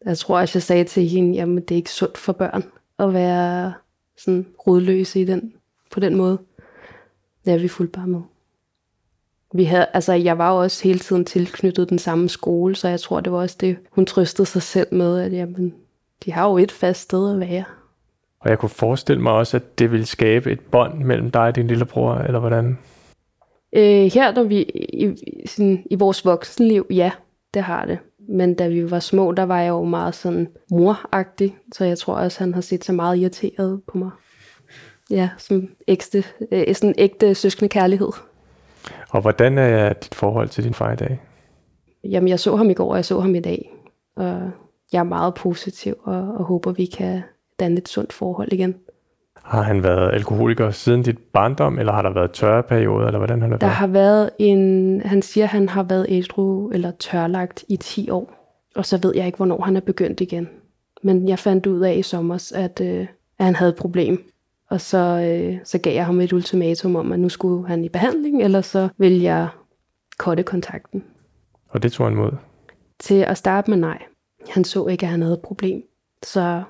Jeg 0.05 0.17
tror 0.17 0.39
også, 0.39 0.57
jeg 0.57 0.63
sagde 0.63 0.83
til 0.83 1.07
hende, 1.07 1.35
jamen 1.35 1.57
det 1.57 1.71
er 1.71 1.75
ikke 1.75 1.91
sundt 1.91 2.17
for 2.17 2.33
børn 2.33 2.63
at 2.99 3.13
være 3.13 3.73
sådan 4.17 4.47
rodløse 4.67 5.21
i 5.21 5.25
den, 5.25 5.53
på 5.91 5.99
den 5.99 6.15
måde. 6.15 6.37
Ja, 7.45 7.57
vi 7.57 7.67
fulgte 7.67 7.99
bare 7.99 8.07
med. 8.07 8.21
Vi 9.53 9.63
havde, 9.63 9.87
altså, 9.93 10.13
jeg 10.13 10.37
var 10.37 10.51
jo 10.51 10.61
også 10.61 10.83
hele 10.83 10.99
tiden 10.99 11.25
tilknyttet 11.25 11.89
den 11.89 11.99
samme 11.99 12.29
skole, 12.29 12.75
så 12.75 12.87
jeg 12.87 12.99
tror, 12.99 13.19
det 13.19 13.31
var 13.31 13.37
også 13.37 13.57
det, 13.59 13.77
hun 13.91 14.05
trøstede 14.05 14.45
sig 14.45 14.61
selv 14.61 14.93
med, 14.93 15.19
at 15.19 15.33
jamen, 15.33 15.73
de 16.25 16.31
har 16.31 16.49
jo 16.49 16.57
et 16.57 16.71
fast 16.71 17.01
sted 17.01 17.33
at 17.33 17.39
være. 17.39 17.63
Og 18.39 18.49
jeg 18.49 18.59
kunne 18.59 18.69
forestille 18.69 19.21
mig 19.21 19.31
også, 19.31 19.57
at 19.57 19.79
det 19.79 19.91
ville 19.91 20.05
skabe 20.05 20.51
et 20.51 20.59
bånd 20.59 21.03
mellem 21.03 21.31
dig 21.31 21.41
og 21.41 21.55
din 21.55 21.67
lillebror, 21.67 22.15
eller 22.15 22.39
hvordan? 22.39 22.77
Øh, 23.73 24.11
her, 24.13 24.33
når 24.35 24.43
vi 24.43 24.61
i, 24.93 25.15
sådan, 25.45 25.83
i 25.91 25.95
vores 25.95 26.25
voksenliv, 26.25 26.87
ja, 26.89 27.11
det 27.53 27.61
har 27.61 27.85
det. 27.85 27.97
Men 28.29 28.53
da 28.53 28.67
vi 28.67 28.91
var 28.91 28.99
små, 28.99 29.31
der 29.31 29.43
var 29.43 29.61
jeg 29.61 29.69
jo 29.69 29.83
meget 29.83 30.15
sådan 30.15 30.47
moragtig, 30.71 31.57
så 31.73 31.85
jeg 31.85 31.97
tror 31.97 32.13
også, 32.13 32.39
han 32.39 32.53
har 32.53 32.61
set 32.61 32.85
så 32.85 32.93
meget 32.93 33.17
irriteret 33.17 33.81
på 33.87 33.97
mig. 33.97 34.09
Ja, 35.09 35.29
som 35.37 35.69
ægte, 35.87 36.23
øh, 36.51 36.75
sådan 36.75 36.95
ægte 36.97 37.35
søskende 37.35 37.69
kærlighed. 37.69 38.11
Og 39.09 39.21
hvordan 39.21 39.57
er 39.57 39.93
dit 39.93 40.15
forhold 40.15 40.49
til 40.49 40.63
din 40.63 40.73
far 40.73 40.93
i 40.93 40.95
dag? 40.95 41.21
Jamen, 42.03 42.27
jeg 42.27 42.39
så 42.39 42.55
ham 42.55 42.69
i 42.69 42.73
går, 42.73 42.89
og 42.89 42.95
jeg 42.95 43.05
så 43.05 43.19
ham 43.19 43.35
i 43.35 43.39
dag. 43.39 43.71
Og 44.15 44.51
jeg 44.93 44.99
er 44.99 45.03
meget 45.03 45.33
positiv, 45.33 45.95
og, 46.03 46.15
og 46.15 46.43
håber, 46.43 46.71
vi 46.71 46.85
kan 46.85 47.21
danne 47.59 47.77
et 47.77 47.89
sundt 47.89 48.13
forhold 48.13 48.53
igen. 48.53 48.75
Har 49.43 49.61
han 49.61 49.83
været 49.83 50.13
alkoholiker 50.13 50.71
siden 50.71 51.03
dit 51.03 51.17
barndom, 51.33 51.79
eller 51.79 51.93
har 51.93 52.01
der 52.01 52.13
været 52.13 52.31
tørre 52.31 52.63
perioder, 52.63 53.05
eller 53.05 53.17
hvordan 53.17 53.41
har 53.41 53.47
det 53.49 53.61
Der 53.61 53.67
været? 53.67 53.75
har 53.77 53.87
været 53.87 54.29
en, 54.39 55.01
han 55.05 55.21
siger, 55.21 55.45
han 55.45 55.69
har 55.69 55.83
været 55.83 56.05
ædru 56.09 56.69
eller 56.69 56.91
tørlagt 56.91 57.65
i 57.69 57.77
10 57.77 58.09
år. 58.09 58.33
Og 58.75 58.85
så 58.85 58.99
ved 59.01 59.15
jeg 59.15 59.25
ikke, 59.25 59.35
hvornår 59.37 59.61
han 59.61 59.75
er 59.77 59.81
begyndt 59.81 60.21
igen. 60.21 60.49
Men 61.03 61.27
jeg 61.27 61.39
fandt 61.39 61.67
ud 61.67 61.79
af 61.81 61.95
i 61.95 62.01
sommer, 62.01 62.51
at, 62.55 62.81
øh, 62.81 63.07
at 63.39 63.45
han 63.45 63.55
havde 63.55 63.69
et 63.69 63.75
problem. 63.77 64.31
Og 64.69 64.81
så, 64.81 64.97
øh, 64.97 65.57
så 65.63 65.77
gav 65.77 65.93
jeg 65.93 66.05
ham 66.05 66.19
et 66.21 66.33
ultimatum 66.33 66.95
om, 66.95 67.11
at 67.11 67.19
nu 67.19 67.29
skulle 67.29 67.67
han 67.67 67.83
i 67.83 67.89
behandling, 67.89 68.43
eller 68.43 68.61
så 68.61 68.89
ville 68.97 69.23
jeg 69.23 69.47
korte 70.17 70.43
kontakten. 70.43 71.03
Og 71.69 71.83
det 71.83 71.91
tog 71.91 72.05
han 72.05 72.15
mod. 72.15 72.31
Til 72.99 73.15
at 73.15 73.37
starte 73.37 73.71
med 73.71 73.77
nej. 73.77 74.03
Han 74.49 74.63
så 74.63 74.87
ikke, 74.87 75.05
at 75.05 75.09
han 75.09 75.21
havde 75.21 75.33
et 75.33 75.41
problem. 75.41 75.83
Så 76.23 76.63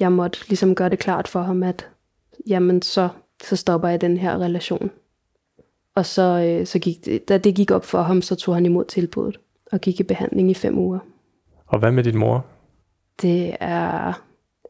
jeg 0.00 0.12
måtte 0.12 0.38
ligesom 0.48 0.74
gøre 0.74 0.88
det 0.88 0.98
klart 0.98 1.28
for 1.28 1.42
ham, 1.42 1.62
at 1.62 1.88
jamen 2.46 2.82
så, 2.82 3.08
så 3.44 3.56
stopper 3.56 3.88
jeg 3.88 4.00
den 4.00 4.16
her 4.16 4.38
relation. 4.38 4.90
Og 5.94 6.06
så, 6.06 6.22
øh, 6.22 6.66
så 6.66 6.78
gik 6.78 7.04
det, 7.04 7.28
da 7.28 7.38
det 7.38 7.54
gik 7.54 7.70
op 7.70 7.84
for 7.84 8.02
ham, 8.02 8.22
så 8.22 8.34
tog 8.34 8.54
han 8.54 8.66
imod 8.66 8.84
tilbuddet 8.84 9.40
og 9.72 9.80
gik 9.80 10.00
i 10.00 10.02
behandling 10.02 10.50
i 10.50 10.54
fem 10.54 10.78
uger. 10.78 10.98
Og 11.66 11.78
hvad 11.78 11.92
med 11.92 12.04
din 12.04 12.18
mor? 12.18 12.46
Det 13.22 13.56
er, 13.60 14.22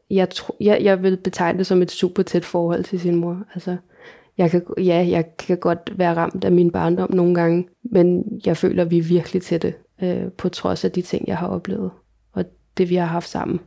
jeg, 0.09 0.29
tro, 0.29 0.55
jeg, 0.59 0.83
jeg 0.83 1.03
vil 1.03 1.17
betegne 1.17 1.57
det 1.57 1.67
som 1.67 1.81
et 1.81 1.91
super 1.91 2.23
tæt 2.23 2.45
forhold 2.45 2.83
til 2.83 2.99
sin 2.99 3.15
mor. 3.15 3.43
Altså, 3.53 3.77
jeg 4.37 4.51
kan, 4.51 4.63
ja, 4.77 5.07
jeg 5.09 5.37
kan 5.37 5.57
godt 5.57 5.93
være 5.97 6.13
ramt 6.13 6.43
af 6.43 6.51
min 6.51 6.71
barndom 6.71 7.13
nogle 7.13 7.35
gange, 7.35 7.67
men 7.83 8.23
jeg 8.45 8.57
føler, 8.57 8.83
at 8.83 8.91
vi 8.91 8.97
er 8.97 9.03
virkelig 9.03 9.41
tætte, 9.41 9.73
øh, 10.01 10.31
på 10.31 10.49
trods 10.49 10.85
af 10.85 10.91
de 10.91 11.01
ting, 11.01 11.27
jeg 11.27 11.37
har 11.37 11.47
oplevet, 11.47 11.91
og 12.33 12.45
det, 12.77 12.89
vi 12.89 12.95
har 12.95 13.05
haft 13.05 13.29
sammen. 13.29 13.59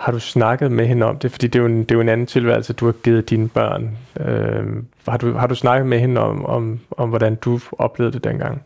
Har 0.00 0.12
du 0.12 0.18
snakket 0.18 0.72
med 0.72 0.86
hende 0.86 1.06
om 1.06 1.18
det? 1.18 1.32
Fordi 1.32 1.46
det 1.46 1.58
er 1.58 1.62
jo 1.62 1.68
en, 1.68 1.78
det 1.78 1.90
er 1.90 1.94
jo 1.94 2.00
en 2.00 2.08
anden 2.08 2.26
tilværelse, 2.26 2.72
du 2.72 2.84
har 2.84 2.92
givet 2.92 3.30
dine 3.30 3.48
børn. 3.48 3.98
Øh, 4.20 4.82
har, 5.08 5.16
du, 5.16 5.32
har 5.32 5.46
du 5.46 5.54
snakket 5.54 5.86
med 5.86 5.98
hende 5.98 6.20
om, 6.20 6.44
om, 6.46 6.80
om, 6.90 7.08
hvordan 7.08 7.34
du 7.34 7.60
oplevede 7.72 8.12
det 8.12 8.24
dengang? 8.24 8.62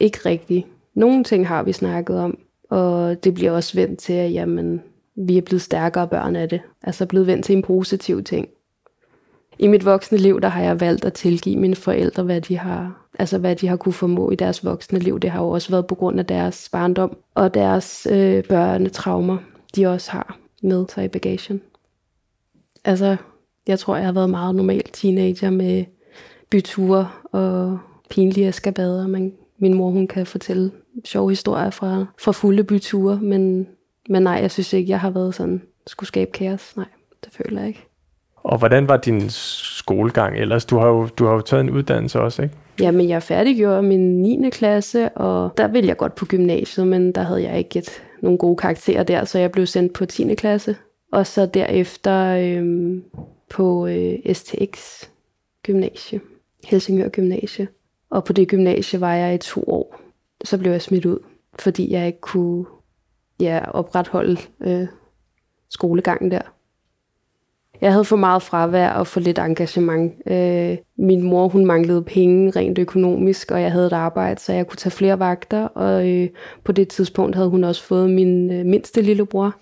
Ikke 0.00 0.18
rigtigt. 0.26 0.66
Nogle 0.94 1.24
ting 1.24 1.48
har 1.48 1.62
vi 1.62 1.72
snakket 1.72 2.18
om, 2.18 2.38
og 2.70 3.24
det 3.24 3.34
bliver 3.34 3.52
også 3.52 3.74
vendt 3.74 3.98
til, 3.98 4.12
at 4.12 4.32
jamen, 4.32 4.82
vi 5.16 5.38
er 5.38 5.42
blevet 5.42 5.62
stærkere 5.62 6.08
børn 6.08 6.36
af 6.36 6.48
det. 6.48 6.60
Altså 6.82 7.06
blevet 7.06 7.26
vendt 7.26 7.44
til 7.44 7.56
en 7.56 7.62
positiv 7.62 8.24
ting. 8.24 8.48
I 9.58 9.66
mit 9.66 9.84
voksne 9.84 10.18
liv, 10.18 10.40
der 10.40 10.48
har 10.48 10.62
jeg 10.62 10.80
valgt 10.80 11.04
at 11.04 11.12
tilgive 11.12 11.56
mine 11.56 11.76
forældre, 11.76 12.22
hvad 12.22 12.40
de 12.40 12.58
har, 12.58 13.06
altså 13.18 13.38
hvad 13.38 13.56
de 13.56 13.68
har 13.68 13.76
kunne 13.76 13.92
formå 13.92 14.30
i 14.30 14.36
deres 14.36 14.64
voksne 14.64 14.98
liv. 14.98 15.20
Det 15.20 15.30
har 15.30 15.42
jo 15.42 15.50
også 15.50 15.70
været 15.70 15.86
på 15.86 15.94
grund 15.94 16.18
af 16.18 16.26
deres 16.26 16.68
barndom 16.72 17.16
og 17.34 17.54
deres 17.54 18.06
øh, 18.10 18.44
børnetraumer, 18.44 19.36
de 19.76 19.86
også 19.86 20.10
har 20.10 20.38
med 20.62 20.84
sig 20.88 21.04
i 21.04 21.08
bagagen. 21.08 21.62
Altså, 22.84 23.16
jeg 23.66 23.78
tror, 23.78 23.96
jeg 23.96 24.04
har 24.04 24.12
været 24.12 24.30
meget 24.30 24.54
normal 24.54 24.82
teenager 24.92 25.50
med 25.50 25.84
byture 26.50 27.08
og 27.32 27.78
pinlige 28.10 28.48
eskabader. 28.48 29.06
Man, 29.06 29.32
min 29.58 29.74
mor, 29.74 29.90
hun 29.90 30.06
kan 30.06 30.26
fortælle 30.26 30.70
sjove 31.04 31.30
historier 31.30 31.70
fra, 31.70 32.06
fra 32.20 32.32
fulde 32.32 32.64
byture, 32.64 33.18
men, 33.22 33.68
men 34.08 34.22
nej, 34.22 34.32
jeg 34.32 34.50
synes 34.50 34.72
ikke, 34.72 34.90
jeg 34.90 35.00
har 35.00 35.10
været 35.10 35.34
sådan, 35.34 35.62
skulle 35.86 36.08
skabe 36.08 36.30
kaos. 36.30 36.76
Nej, 36.76 36.86
det 37.24 37.32
føler 37.32 37.60
jeg 37.60 37.68
ikke. 37.68 37.86
Og 38.44 38.58
hvordan 38.58 38.88
var 38.88 38.96
din 38.96 39.30
skolegang 39.30 40.38
ellers? 40.38 40.64
Du 40.64 40.78
har 40.78 40.86
jo, 40.86 41.06
du 41.06 41.24
har 41.26 41.32
jo 41.32 41.40
taget 41.40 41.60
en 41.60 41.70
uddannelse 41.70 42.20
også, 42.20 42.42
ikke? 42.42 42.54
Jamen, 42.80 43.08
jeg 43.08 43.22
færdiggjorde 43.22 43.82
min 43.82 44.22
9. 44.22 44.50
klasse, 44.50 45.08
og 45.08 45.52
der 45.56 45.68
ville 45.68 45.88
jeg 45.88 45.96
godt 45.96 46.14
på 46.14 46.26
gymnasiet, 46.26 46.86
men 46.86 47.12
der 47.12 47.22
havde 47.22 47.42
jeg 47.42 47.58
ikke 47.58 47.78
et, 47.78 48.02
nogle 48.24 48.38
gode 48.38 48.56
karakterer 48.56 49.02
der, 49.02 49.24
så 49.24 49.38
jeg 49.38 49.52
blev 49.52 49.66
sendt 49.66 49.92
på 49.92 50.06
10. 50.06 50.34
klasse. 50.34 50.76
Og 51.12 51.26
så 51.26 51.46
derefter 51.46 52.36
øhm, 52.36 53.04
på 53.50 53.86
øh, 53.86 54.34
STX 54.34 55.04
gymnasie, 55.62 56.20
Helsingør 56.64 57.08
Gymnasie. 57.08 57.68
Og 58.10 58.24
på 58.24 58.32
det 58.32 58.48
gymnasie 58.48 59.00
var 59.00 59.14
jeg 59.14 59.34
i 59.34 59.38
to 59.38 59.64
år. 59.66 60.00
Så 60.44 60.58
blev 60.58 60.72
jeg 60.72 60.82
smidt 60.82 61.06
ud, 61.06 61.18
fordi 61.58 61.92
jeg 61.92 62.06
ikke 62.06 62.20
kunne 62.20 62.66
ja, 63.40 63.70
opretholde 63.70 64.40
øh, 64.60 64.86
skolegangen 65.68 66.30
der. 66.30 66.53
Jeg 67.84 67.92
havde 67.92 68.04
for 68.04 68.16
meget 68.16 68.42
fravær 68.42 68.90
og 68.90 69.06
for 69.06 69.20
lidt 69.20 69.38
engagement. 69.38 70.12
Øh, 70.26 70.76
min 70.98 71.22
mor, 71.22 71.48
hun 71.48 71.66
manglede 71.66 72.02
penge 72.02 72.50
rent 72.50 72.78
økonomisk, 72.78 73.50
og 73.50 73.62
jeg 73.62 73.72
havde 73.72 73.86
et 73.86 73.92
arbejde, 73.92 74.40
så 74.40 74.52
jeg 74.52 74.66
kunne 74.66 74.76
tage 74.76 74.90
flere 74.90 75.18
vagter. 75.18 75.64
Og 75.64 76.08
øh, 76.08 76.28
på 76.64 76.72
det 76.72 76.88
tidspunkt 76.88 77.36
havde 77.36 77.48
hun 77.48 77.64
også 77.64 77.82
fået 77.82 78.10
min 78.10 78.52
øh, 78.52 78.66
mindste 78.66 79.02
lillebror 79.02 79.54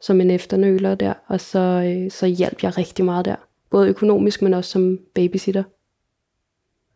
som 0.00 0.20
en 0.20 0.30
efternøler 0.30 0.94
der, 0.94 1.12
og 1.28 1.40
så, 1.40 1.58
øh, 1.58 2.10
så 2.10 2.26
hjalp 2.26 2.62
jeg 2.62 2.78
rigtig 2.78 3.04
meget 3.04 3.24
der. 3.24 3.36
Både 3.70 3.88
økonomisk, 3.88 4.42
men 4.42 4.54
også 4.54 4.70
som 4.70 4.98
babysitter. 5.14 5.62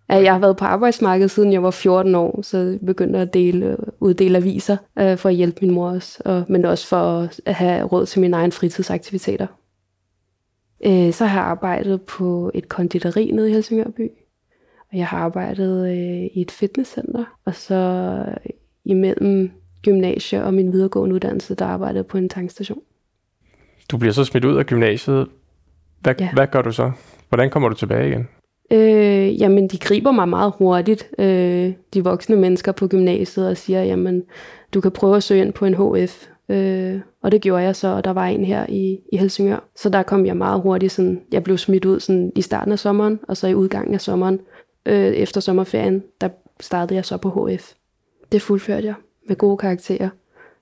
Jeg 0.09 0.33
har 0.33 0.41
været 0.41 0.57
på 0.57 0.65
arbejdsmarkedet 0.65 1.31
siden 1.31 1.53
jeg 1.53 1.63
var 1.63 1.71
14 1.71 2.15
år, 2.15 2.43
så 2.43 2.59
jeg 2.59 2.79
begyndte 2.87 3.19
at 3.19 3.35
dele, 3.35 3.77
uddele 4.01 4.39
aviser 4.39 4.77
øh, 4.99 5.17
for 5.17 5.29
at 5.29 5.35
hjælpe 5.35 5.59
min 5.61 5.75
mor 5.75 5.91
også, 5.91 6.23
og, 6.25 6.45
men 6.49 6.65
også 6.65 6.87
for 6.87 7.29
at 7.47 7.55
have 7.55 7.85
råd 7.85 8.07
til 8.07 8.21
mine 8.21 8.37
egne 8.37 8.53
fritidsaktiviteter. 8.53 9.47
Øh, 10.87 11.13
så 11.13 11.25
har 11.25 11.41
jeg 11.41 11.49
arbejdet 11.49 12.03
på 12.03 12.51
et 12.55 12.69
konditori 12.69 13.31
nede 13.31 13.51
i 13.51 13.53
Helsingør 13.53 13.91
by, 13.97 14.11
og 14.93 14.99
jeg 14.99 15.07
har 15.07 15.19
arbejdet 15.19 15.89
øh, 15.91 16.31
i 16.35 16.41
et 16.41 16.51
fitnesscenter, 16.51 17.25
og 17.45 17.55
så 17.55 18.25
imellem 18.85 19.51
gymnasie 19.83 20.45
og 20.45 20.55
min 20.55 20.73
videregående 20.73 21.15
uddannelse, 21.15 21.55
der 21.55 21.65
arbejdede 21.65 21.97
jeg 21.97 22.07
på 22.07 22.19
en 22.19 22.29
tankstation. 22.29 22.81
Du 23.91 23.97
bliver 23.97 24.13
så 24.13 24.25
smidt 24.25 24.45
ud 24.45 24.57
af 24.57 24.67
gymnasiet. 24.67 25.27
Hvad, 26.01 26.15
ja. 26.21 26.33
hvad 26.33 26.47
gør 26.47 26.63
du 26.63 26.73
så? 26.73 26.91
Hvordan 27.29 27.51
kommer 27.51 27.69
du 27.69 27.75
tilbage 27.75 28.09
igen? 28.09 28.29
Øh, 28.71 29.41
jamen, 29.41 29.69
de 29.69 29.79
griber 29.79 30.13
mig 30.13 30.29
meget 30.29 30.53
hurtigt, 30.59 31.09
øh, 31.19 31.73
de 31.95 32.05
voksne 32.05 32.37
mennesker 32.37 32.73
på 32.73 32.89
gymnasiet, 32.89 33.49
og 33.49 33.57
siger, 33.57 33.83
jamen, 33.83 34.23
du 34.75 34.81
kan 34.81 34.91
prøve 34.91 35.17
at 35.17 35.23
søge 35.23 35.43
ind 35.43 35.53
på 35.53 35.65
en 35.65 35.75
HF. 35.75 36.27
Øh, 36.49 37.01
og 37.23 37.33
det 37.33 37.41
gjorde 37.41 37.63
jeg 37.63 37.77
så, 37.77 37.89
og 37.89 38.05
der 38.05 38.11
var 38.11 38.27
en 38.27 38.45
her 38.45 38.67
i, 38.69 39.01
i 39.13 39.17
Helsingør. 39.17 39.69
Så 39.77 39.89
der 39.89 40.03
kom 40.03 40.27
jeg 40.27 40.37
meget 40.37 40.61
hurtigt, 40.61 40.93
sådan, 40.93 41.23
jeg 41.33 41.45
blev 41.45 41.59
smidt 41.59 41.85
ud 41.85 42.01
sådan, 42.01 42.33
i 42.37 42.43
starten 42.43 42.73
af 42.73 42.79
sommeren, 42.79 43.21
og 43.29 43.37
så 43.37 43.47
i 43.47 43.55
udgangen 43.55 43.95
af 43.95 44.01
sommeren, 44.01 44.41
øh, 44.87 45.13
efter 45.13 45.41
sommerferien, 45.41 46.03
der 46.21 46.29
startede 46.61 46.95
jeg 46.95 47.05
så 47.05 47.17
på 47.17 47.49
HF. 47.49 47.73
Det 48.33 48.43
fuldførte 48.43 48.87
jeg 48.87 48.95
med 49.29 49.37
gode 49.37 49.57
karakterer, 49.57 50.09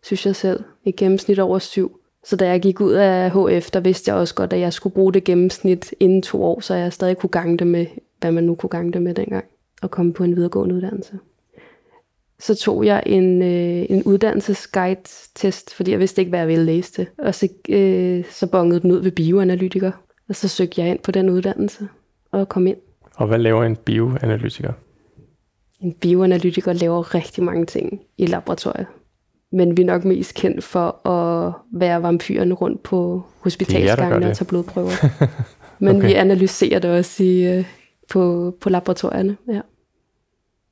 synes 0.02 0.26
jeg 0.26 0.36
selv. 0.36 0.64
Et 0.84 0.96
gennemsnit 0.96 1.38
over 1.38 1.58
syv. 1.58 2.00
Så 2.24 2.36
da 2.36 2.48
jeg 2.48 2.60
gik 2.60 2.80
ud 2.80 2.92
af 2.92 3.30
HF, 3.30 3.70
der 3.70 3.80
vidste 3.80 4.10
jeg 4.10 4.20
også 4.20 4.34
godt, 4.34 4.52
at 4.52 4.60
jeg 4.60 4.72
skulle 4.72 4.94
bruge 4.94 5.12
det 5.12 5.24
gennemsnit 5.24 5.94
inden 6.00 6.22
to 6.22 6.44
år, 6.44 6.60
så 6.60 6.74
jeg 6.74 6.92
stadig 6.92 7.18
kunne 7.18 7.30
gange 7.30 7.58
det 7.58 7.66
med, 7.66 7.86
hvad 8.20 8.32
man 8.32 8.44
nu 8.44 8.54
kunne 8.54 8.70
gange 8.70 8.92
det 8.92 9.02
med 9.02 9.14
dengang, 9.14 9.44
og 9.82 9.90
komme 9.90 10.12
på 10.12 10.24
en 10.24 10.36
videregående 10.36 10.74
uddannelse. 10.74 11.18
Så 12.38 12.54
tog 12.54 12.86
jeg 12.86 13.02
en, 13.06 13.42
øh, 13.42 13.86
en 13.90 14.02
uddannelsesguide-test, 14.02 15.74
fordi 15.74 15.90
jeg 15.90 16.00
vidste 16.00 16.20
ikke, 16.20 16.28
hvad 16.28 16.38
jeg 16.38 16.48
ville 16.48 16.64
læse 16.64 16.92
til. 16.92 17.06
Og 17.18 17.34
så, 17.34 17.48
øh, 17.68 18.24
så 18.30 18.46
bongede 18.46 18.80
den 18.80 18.92
ud 18.92 19.02
ved 19.02 19.10
bioanalytiker, 19.10 19.90
og 20.28 20.36
så 20.36 20.48
søgte 20.48 20.80
jeg 20.80 20.90
ind 20.90 20.98
på 20.98 21.10
den 21.10 21.30
uddannelse 21.30 21.88
og 22.32 22.48
kom 22.48 22.66
ind. 22.66 22.76
Og 23.16 23.26
hvad 23.26 23.38
laver 23.38 23.64
en 23.64 23.76
bioanalytiker? 23.76 24.72
En 25.80 25.92
bioanalytiker 25.92 26.72
laver 26.72 27.14
rigtig 27.14 27.44
mange 27.44 27.66
ting 27.66 28.00
i 28.18 28.26
laboratoriet 28.26 28.86
men 29.52 29.76
vi 29.76 29.82
er 29.82 29.86
nok 29.86 30.04
mest 30.04 30.34
kendt 30.34 30.64
for 30.64 31.08
at 31.08 31.52
være 31.72 32.02
vampyrerne 32.02 32.54
rundt 32.54 32.82
på 32.82 33.22
hospitalsgangene 33.40 34.30
og 34.30 34.36
tage 34.36 34.48
blodprøver. 34.48 34.90
men 35.84 35.96
okay. 35.96 36.08
vi 36.08 36.14
analyserer 36.14 36.78
det 36.78 36.90
også 36.90 37.22
i, 37.22 37.58
øh, 37.58 37.64
på, 38.10 38.54
på 38.60 38.70
laboratorierne. 38.70 39.36
Ja. 39.48 39.60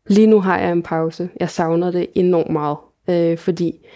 Lige 0.06 0.26
nu 0.26 0.40
har 0.40 0.58
jeg 0.58 0.72
en 0.72 0.82
pause. 0.82 1.28
Jeg 1.40 1.50
savner 1.50 1.90
det 1.90 2.06
enormt 2.14 2.50
meget, 2.50 2.76
øh, 3.08 3.38
fordi 3.38 3.86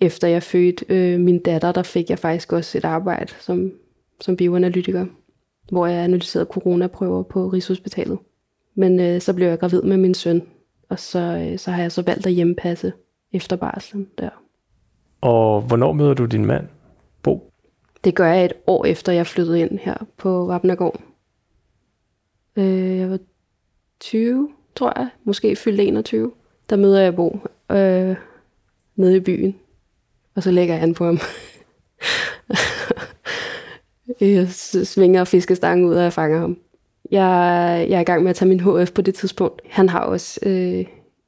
efter 0.00 0.28
jeg 0.28 0.42
fødte 0.42 0.84
øh, 0.88 1.20
min 1.20 1.38
datter, 1.42 1.72
der 1.72 1.82
fik 1.82 2.10
jeg 2.10 2.18
faktisk 2.18 2.52
også 2.52 2.78
et 2.78 2.84
arbejde 2.84 3.32
som, 3.40 3.72
som 4.20 4.36
bioanalytiker, 4.36 5.06
hvor 5.72 5.86
jeg 5.86 6.04
analyserede 6.04 6.48
coronaprøver 6.50 7.22
på 7.22 7.48
Rigshospitalet. 7.48 8.18
Men 8.74 9.00
øh, 9.00 9.20
så 9.20 9.34
blev 9.34 9.46
jeg 9.48 9.58
gravid 9.58 9.82
med 9.82 9.96
min 9.96 10.14
søn, 10.14 10.42
og 10.88 10.98
så, 10.98 11.18
øh, 11.18 11.58
så 11.58 11.70
har 11.70 11.82
jeg 11.82 11.92
så 11.92 12.02
valgt 12.02 12.26
at 12.26 12.32
hjemmepasse 12.32 12.92
efter 13.32 13.56
barslen 13.56 14.08
der. 14.18 14.30
Og 15.20 15.60
hvornår 15.60 15.92
møder 15.92 16.14
du 16.14 16.24
din 16.24 16.46
mand, 16.46 16.66
Bo? 17.22 17.52
Det 18.04 18.14
gør 18.14 18.26
jeg 18.26 18.44
et 18.44 18.52
år 18.66 18.84
efter, 18.84 19.12
jeg 19.12 19.26
flyttede 19.26 19.60
ind 19.60 19.78
her 19.78 19.96
på 20.16 20.46
Vapnagård. 20.46 21.00
Øh, 22.56 22.98
jeg 22.98 23.10
var 23.10 23.18
20, 24.00 24.48
tror 24.76 24.92
jeg. 24.96 25.08
Måske 25.24 25.56
fyldte 25.56 25.84
21. 25.84 26.32
Der 26.70 26.76
møder 26.76 27.00
jeg 27.00 27.16
Bo 27.16 27.38
øh, 27.70 28.16
nede 28.96 29.16
i 29.16 29.20
byen. 29.20 29.56
Og 30.34 30.42
så 30.42 30.50
lægger 30.50 30.74
jeg 30.74 30.82
an 30.82 30.94
på 30.94 31.04
ham. 31.04 31.18
jeg 34.20 34.48
svinger 34.84 35.24
fiskestangen 35.24 35.86
ud, 35.86 35.94
og 35.94 36.02
jeg 36.02 36.12
fanger 36.12 36.38
ham. 36.38 36.56
Jeg, 37.10 37.86
jeg 37.88 37.96
er 37.96 38.00
i 38.00 38.04
gang 38.04 38.22
med 38.22 38.30
at 38.30 38.36
tage 38.36 38.48
min 38.48 38.60
HF 38.60 38.92
på 38.92 39.02
det 39.02 39.14
tidspunkt. 39.14 39.62
Han 39.68 39.88
har 39.88 40.00
også 40.00 40.40
øh, 40.42 40.84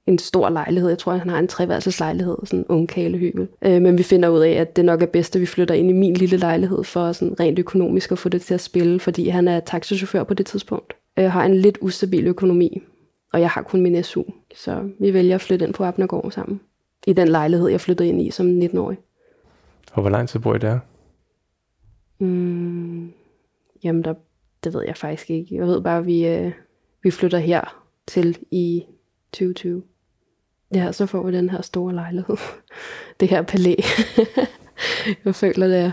en 0.06 0.18
stor 0.18 0.48
lejlighed. 0.48 0.88
Jeg 0.88 0.98
tror, 0.98 1.12
han 1.12 1.30
har 1.30 1.38
en 1.38 1.48
treværelseslejlighed, 1.48 2.36
sådan 2.44 2.58
en 2.58 2.66
ung 2.68 2.88
kælehyvel. 2.88 3.48
Øh, 3.62 3.82
men 3.82 3.98
vi 3.98 4.02
finder 4.02 4.28
ud 4.28 4.40
af, 4.40 4.50
at 4.50 4.76
det 4.76 4.84
nok 4.84 5.02
er 5.02 5.06
bedst, 5.06 5.36
at 5.36 5.40
vi 5.40 5.46
flytter 5.46 5.74
ind 5.74 5.90
i 5.90 5.92
min 5.92 6.14
lille 6.14 6.36
lejlighed 6.36 6.84
for 6.84 7.12
sådan 7.12 7.40
rent 7.40 7.58
økonomisk 7.58 8.12
at 8.12 8.18
få 8.18 8.28
det 8.28 8.42
til 8.42 8.54
at 8.54 8.60
spille, 8.60 9.00
fordi 9.00 9.28
han 9.28 9.48
er 9.48 9.60
taxichauffør 9.60 10.24
på 10.24 10.34
det 10.34 10.46
tidspunkt. 10.46 10.92
Øh, 11.18 11.30
har 11.30 11.44
en 11.44 11.54
lidt 11.54 11.78
ustabil 11.80 12.26
økonomi, 12.26 12.82
og 13.34 13.40
jeg 13.40 13.50
har 13.50 13.62
kun 13.62 13.80
min 13.80 14.02
SU. 14.02 14.22
Så 14.54 14.90
vi 15.00 15.14
vælger 15.14 15.34
at 15.34 15.40
flytte 15.40 15.64
ind 15.64 15.74
på 15.74 15.84
Abnergård 15.84 16.30
sammen. 16.30 16.60
I 17.06 17.12
den 17.12 17.28
lejlighed, 17.28 17.68
jeg 17.68 17.80
flyttede 17.80 18.08
ind 18.08 18.22
i 18.22 18.30
som 18.30 18.58
19-årig. 18.58 18.98
Og 19.92 20.00
hvor 20.00 20.10
lang 20.10 20.28
tid 20.28 20.40
bor 20.40 20.54
I 20.54 20.58
der? 20.58 20.78
Mm, 22.18 23.12
jamen, 23.84 24.04
der, 24.04 24.14
det 24.64 24.74
ved 24.74 24.84
jeg 24.86 24.96
faktisk 24.96 25.30
ikke. 25.30 25.56
Jeg 25.56 25.66
ved 25.66 25.80
bare, 25.80 25.98
at 25.98 26.06
vi, 26.06 26.26
øh, 26.26 26.52
vi 27.02 27.10
flytter 27.10 27.38
her 27.38 27.84
til 28.06 28.38
i 28.50 28.84
2020. 29.32 29.82
Ja, 30.74 30.92
så 30.92 31.06
får 31.06 31.22
vi 31.22 31.36
den 31.36 31.50
her 31.50 31.62
store 31.62 31.94
lejlighed. 31.94 32.36
Det 33.20 33.28
her 33.28 33.42
palæ. 33.42 33.74
jeg 35.24 35.34
føler 35.34 35.66
det 35.66 35.78
er. 35.78 35.90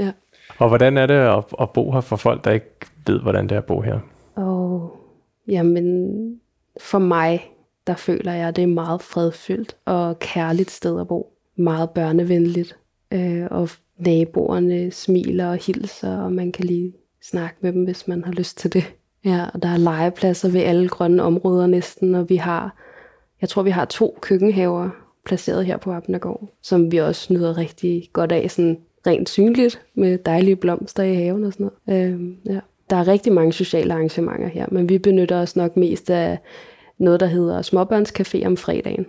Ja. 0.00 0.12
Og 0.58 0.68
hvordan 0.68 0.98
er 0.98 1.06
det 1.06 1.14
at, 1.14 1.44
at 1.60 1.70
bo 1.70 1.92
her 1.92 2.00
for 2.00 2.16
folk, 2.16 2.44
der 2.44 2.50
ikke 2.50 2.70
ved, 3.06 3.20
hvordan 3.20 3.48
det 3.48 3.52
er 3.52 3.58
at 3.58 3.66
bo 3.66 3.80
her? 3.80 4.00
Oh, 4.36 4.90
jamen, 5.48 6.40
for 6.80 6.98
mig, 6.98 7.50
der 7.86 7.94
føler 7.94 8.32
jeg, 8.32 8.48
at 8.48 8.56
det 8.56 8.62
er 8.62 8.66
meget 8.66 9.02
fredfyldt 9.02 9.76
og 9.84 10.18
kærligt 10.18 10.70
sted 10.70 11.00
at 11.00 11.08
bo. 11.08 11.32
Meget 11.56 11.90
børnevenligt. 11.90 12.76
Øh, 13.12 13.46
og 13.50 13.68
naboerne 13.98 14.90
smiler 14.90 15.50
og 15.50 15.56
hilser, 15.56 16.16
og 16.16 16.32
man 16.32 16.52
kan 16.52 16.64
lige 16.64 16.92
snakke 17.22 17.56
med 17.60 17.72
dem, 17.72 17.84
hvis 17.84 18.08
man 18.08 18.24
har 18.24 18.32
lyst 18.32 18.58
til 18.58 18.72
det. 18.72 18.94
Ja, 19.24 19.46
og 19.54 19.62
der 19.62 19.68
er 19.68 19.76
legepladser 19.76 20.48
ved 20.48 20.60
alle 20.60 20.88
grønne 20.88 21.22
områder 21.22 21.66
næsten, 21.66 22.14
og 22.14 22.28
vi 22.28 22.36
har 22.36 22.76
jeg 23.40 23.48
tror, 23.48 23.62
vi 23.62 23.70
har 23.70 23.84
to 23.84 24.18
køkkenhaver 24.20 24.90
placeret 25.24 25.66
her 25.66 25.76
på 25.76 25.92
Abnergård, 25.92 26.48
som 26.62 26.92
vi 26.92 26.96
også 26.96 27.32
nyder 27.32 27.56
rigtig 27.56 28.10
godt 28.12 28.32
af, 28.32 28.50
sådan 28.50 28.78
rent 29.06 29.28
synligt, 29.28 29.82
med 29.94 30.18
dejlige 30.18 30.56
blomster 30.56 31.02
i 31.02 31.14
haven 31.14 31.44
og 31.44 31.52
sådan 31.52 31.70
noget. 31.86 32.12
Øh, 32.12 32.30
ja. 32.46 32.60
Der 32.90 32.96
er 32.96 33.08
rigtig 33.08 33.32
mange 33.32 33.52
sociale 33.52 33.94
arrangementer 33.94 34.48
her, 34.48 34.66
men 34.70 34.88
vi 34.88 34.98
benytter 34.98 35.36
os 35.36 35.56
nok 35.56 35.76
mest 35.76 36.10
af 36.10 36.38
noget, 36.98 37.20
der 37.20 37.26
hedder 37.26 37.62
Småbørnscafé 37.62 38.46
om 38.46 38.56
fredagen. 38.56 39.06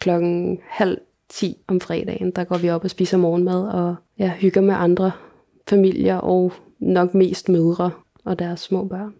Klokken 0.00 0.58
halv 0.68 0.98
ti 1.28 1.56
om 1.66 1.80
fredagen, 1.80 2.30
der 2.30 2.44
går 2.44 2.58
vi 2.58 2.70
op 2.70 2.84
og 2.84 2.90
spiser 2.90 3.16
morgenmad 3.16 3.68
og 3.68 3.94
ja, 4.18 4.32
hygger 4.38 4.60
med 4.60 4.74
andre 4.74 5.12
familier 5.68 6.16
og 6.16 6.52
nok 6.78 7.14
mest 7.14 7.48
mødre 7.48 7.90
og 8.24 8.38
deres 8.38 8.60
små 8.60 8.84
børn. 8.84 9.14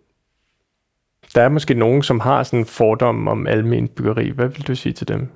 Der 1.34 1.42
er 1.42 1.48
måske 1.48 1.74
nogen, 1.74 2.02
som 2.02 2.20
har 2.20 2.42
sådan 2.42 2.58
en 2.58 2.64
fordom 2.64 3.28
om 3.28 3.46
almen 3.46 3.88
byggeri. 3.88 4.30
Hvad 4.30 4.48
vil 4.48 4.62
du 4.62 4.74
sige 4.74 4.92
til 4.92 5.08
dem? 5.08 5.28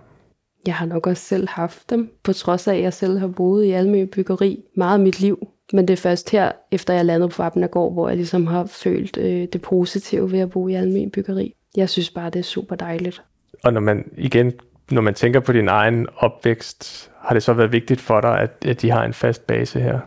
Jeg 0.66 0.74
har 0.74 0.86
nok 0.86 1.06
også 1.06 1.22
selv 1.22 1.48
haft 1.48 1.90
dem, 1.90 2.12
på 2.22 2.32
trods 2.32 2.68
af, 2.68 2.74
at 2.74 2.82
jeg 2.82 2.92
selv 2.92 3.18
har 3.18 3.28
boet 3.28 3.64
i 3.64 3.70
almen 3.70 4.08
byggeri 4.08 4.64
meget 4.76 4.94
af 4.94 5.00
mit 5.00 5.20
liv. 5.20 5.48
Men 5.72 5.88
det 5.88 5.92
er 5.92 6.02
først 6.02 6.30
her, 6.30 6.52
efter 6.70 6.94
jeg 6.94 7.04
landede 7.04 7.28
på 7.28 7.42
Vapnagård, 7.42 7.92
hvor 7.92 8.08
jeg 8.08 8.16
ligesom 8.16 8.46
har 8.46 8.64
følt 8.64 9.16
øh, 9.16 9.48
det 9.52 9.62
positive 9.62 10.32
ved 10.32 10.38
at 10.38 10.50
bo 10.50 10.68
i 10.68 10.74
almen 10.74 11.10
byggeri. 11.10 11.54
Jeg 11.76 11.88
synes 11.88 12.10
bare, 12.10 12.30
det 12.30 12.38
er 12.38 12.42
super 12.42 12.76
dejligt. 12.76 13.22
Og 13.64 13.72
når 13.72 13.80
man 13.80 14.10
igen, 14.16 14.52
når 14.90 15.00
man 15.00 15.14
tænker 15.14 15.40
på 15.40 15.52
din 15.52 15.68
egen 15.68 16.06
opvækst, 16.16 17.10
har 17.18 17.34
det 17.34 17.42
så 17.42 17.52
været 17.52 17.72
vigtigt 17.72 18.00
for 18.00 18.20
dig, 18.20 18.40
at, 18.40 18.50
at 18.66 18.82
de 18.82 18.90
har 18.90 19.04
en 19.04 19.14
fast 19.14 19.46
base 19.46 19.80
her? 19.80 20.00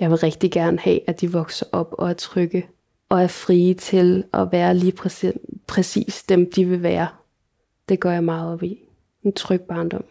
Jeg 0.00 0.10
vil 0.10 0.18
rigtig 0.18 0.50
gerne 0.50 0.78
have, 0.78 1.00
at 1.08 1.20
de 1.20 1.32
vokser 1.32 1.66
op 1.72 1.94
og 1.98 2.10
er 2.10 2.14
trygge 2.14 2.66
og 3.08 3.22
er 3.22 3.26
frie 3.26 3.74
til 3.74 4.24
at 4.34 4.48
være 4.52 4.74
lige 4.74 4.92
præcis, 4.92 5.32
præcis 5.66 6.22
dem, 6.22 6.50
de 6.52 6.64
vil 6.64 6.82
være. 6.82 7.08
Det 7.88 8.00
gør 8.00 8.10
jeg 8.10 8.24
meget 8.24 8.52
op 8.52 8.62
i. 8.62 8.78
En 9.22 9.32
tryg 9.32 9.60
barndom 9.60 10.04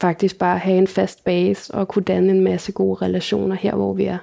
faktisk 0.00 0.38
bare 0.38 0.58
have 0.58 0.78
en 0.78 0.86
fast 0.86 1.24
base 1.24 1.74
og 1.74 1.88
kunne 1.88 2.04
danne 2.04 2.32
en 2.32 2.40
masse 2.40 2.72
gode 2.72 3.04
relationer 3.04 3.56
her, 3.56 3.74
hvor 3.74 3.92
vi 3.92 4.04
er. 4.04 4.18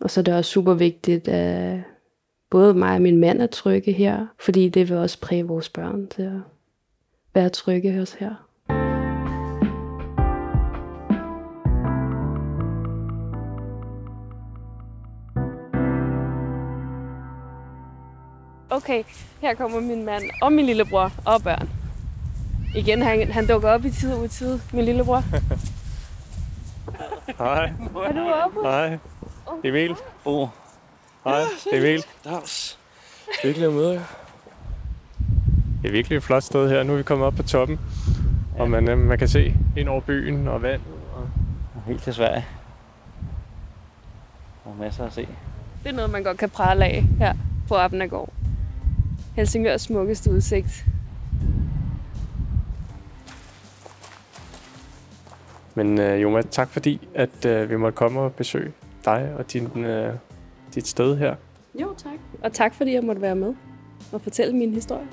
Og 0.00 0.10
så 0.10 0.20
er 0.20 0.24
det 0.24 0.34
også 0.34 0.50
super 0.50 0.74
vigtigt, 0.74 1.28
at 1.28 1.80
både 2.50 2.74
mig 2.74 2.94
og 2.94 3.02
min 3.02 3.16
mand 3.16 3.42
er 3.42 3.46
trygge 3.46 3.92
her, 3.92 4.26
fordi 4.38 4.68
det 4.68 4.88
vil 4.88 4.96
også 4.96 5.20
præge 5.20 5.46
vores 5.46 5.68
børn 5.68 6.06
til 6.06 6.22
at 6.22 6.40
være 7.34 7.48
trygge 7.48 7.98
hos 7.98 8.12
her. 8.12 8.34
Okay, 18.70 19.02
her 19.40 19.54
kommer 19.54 19.80
min 19.80 20.04
mand 20.04 20.22
og 20.42 20.52
min 20.52 20.66
lillebror 20.66 21.12
og 21.26 21.42
børn. 21.42 21.79
Igen, 22.74 23.02
han, 23.02 23.32
han 23.32 23.46
dukker 23.46 23.70
op 23.70 23.84
i 23.84 23.90
tid 23.90 24.14
og 24.14 24.20
utid, 24.20 24.58
min 24.72 24.84
lillebror. 24.84 25.22
Hej. 27.38 27.64
Er 28.06 28.12
du 28.12 28.32
oppe? 28.44 28.60
Hej. 28.62 28.98
Emil. 29.64 29.94
Bo. 30.24 30.48
Hej. 31.24 31.42
Emil. 31.72 32.04
Dags. 32.24 32.78
Hyggeligt 33.42 33.68
at 33.68 33.74
møde 33.74 33.92
jer. 33.92 34.02
Det 35.82 35.88
er 35.88 35.92
virkelig 35.92 36.16
et 36.16 36.22
flot 36.22 36.42
sted 36.42 36.68
her. 36.70 36.82
Nu 36.82 36.92
er 36.92 36.96
vi 36.96 37.02
kommet 37.02 37.26
op 37.26 37.34
på 37.34 37.42
toppen. 37.42 37.80
Og 38.58 38.70
man, 38.70 38.88
øh, 38.88 38.98
man 38.98 39.18
kan 39.18 39.28
se 39.28 39.54
ind 39.76 39.88
over 39.88 40.00
byen 40.00 40.48
og 40.48 40.62
vandet. 40.62 40.86
Og... 41.14 41.28
Helt 41.86 42.02
til 42.02 42.14
Sverige. 42.14 42.44
Er 44.66 44.74
masser 44.80 45.04
at 45.04 45.12
se. 45.12 45.28
Det 45.82 45.88
er 45.88 45.92
noget, 45.92 46.10
man 46.10 46.22
godt 46.22 46.38
kan 46.38 46.50
prale 46.50 46.84
af 46.84 47.04
her 47.18 47.34
på 47.68 47.74
Appnagård. 47.76 48.32
Helsingørs 49.36 49.82
smukkeste 49.82 50.30
udsigt. 50.30 50.86
Men 55.82 56.00
øh, 56.00 56.22
Joma, 56.22 56.42
tak 56.42 56.68
fordi, 56.68 57.08
at 57.14 57.44
øh, 57.46 57.70
vi 57.70 57.76
måtte 57.76 57.96
komme 57.96 58.20
og 58.20 58.32
besøge 58.34 58.72
dig 59.04 59.34
og 59.38 59.52
din, 59.52 59.84
øh, 59.84 60.14
dit 60.74 60.86
sted 60.86 61.16
her. 61.16 61.34
Jo, 61.80 61.94
tak. 61.96 62.12
Og 62.42 62.52
tak 62.52 62.74
fordi 62.74 62.94
jeg 62.94 63.04
måtte 63.04 63.22
være 63.22 63.36
med 63.36 63.54
og 64.12 64.20
fortælle 64.20 64.56
min 64.56 64.74
historie. 64.74 65.06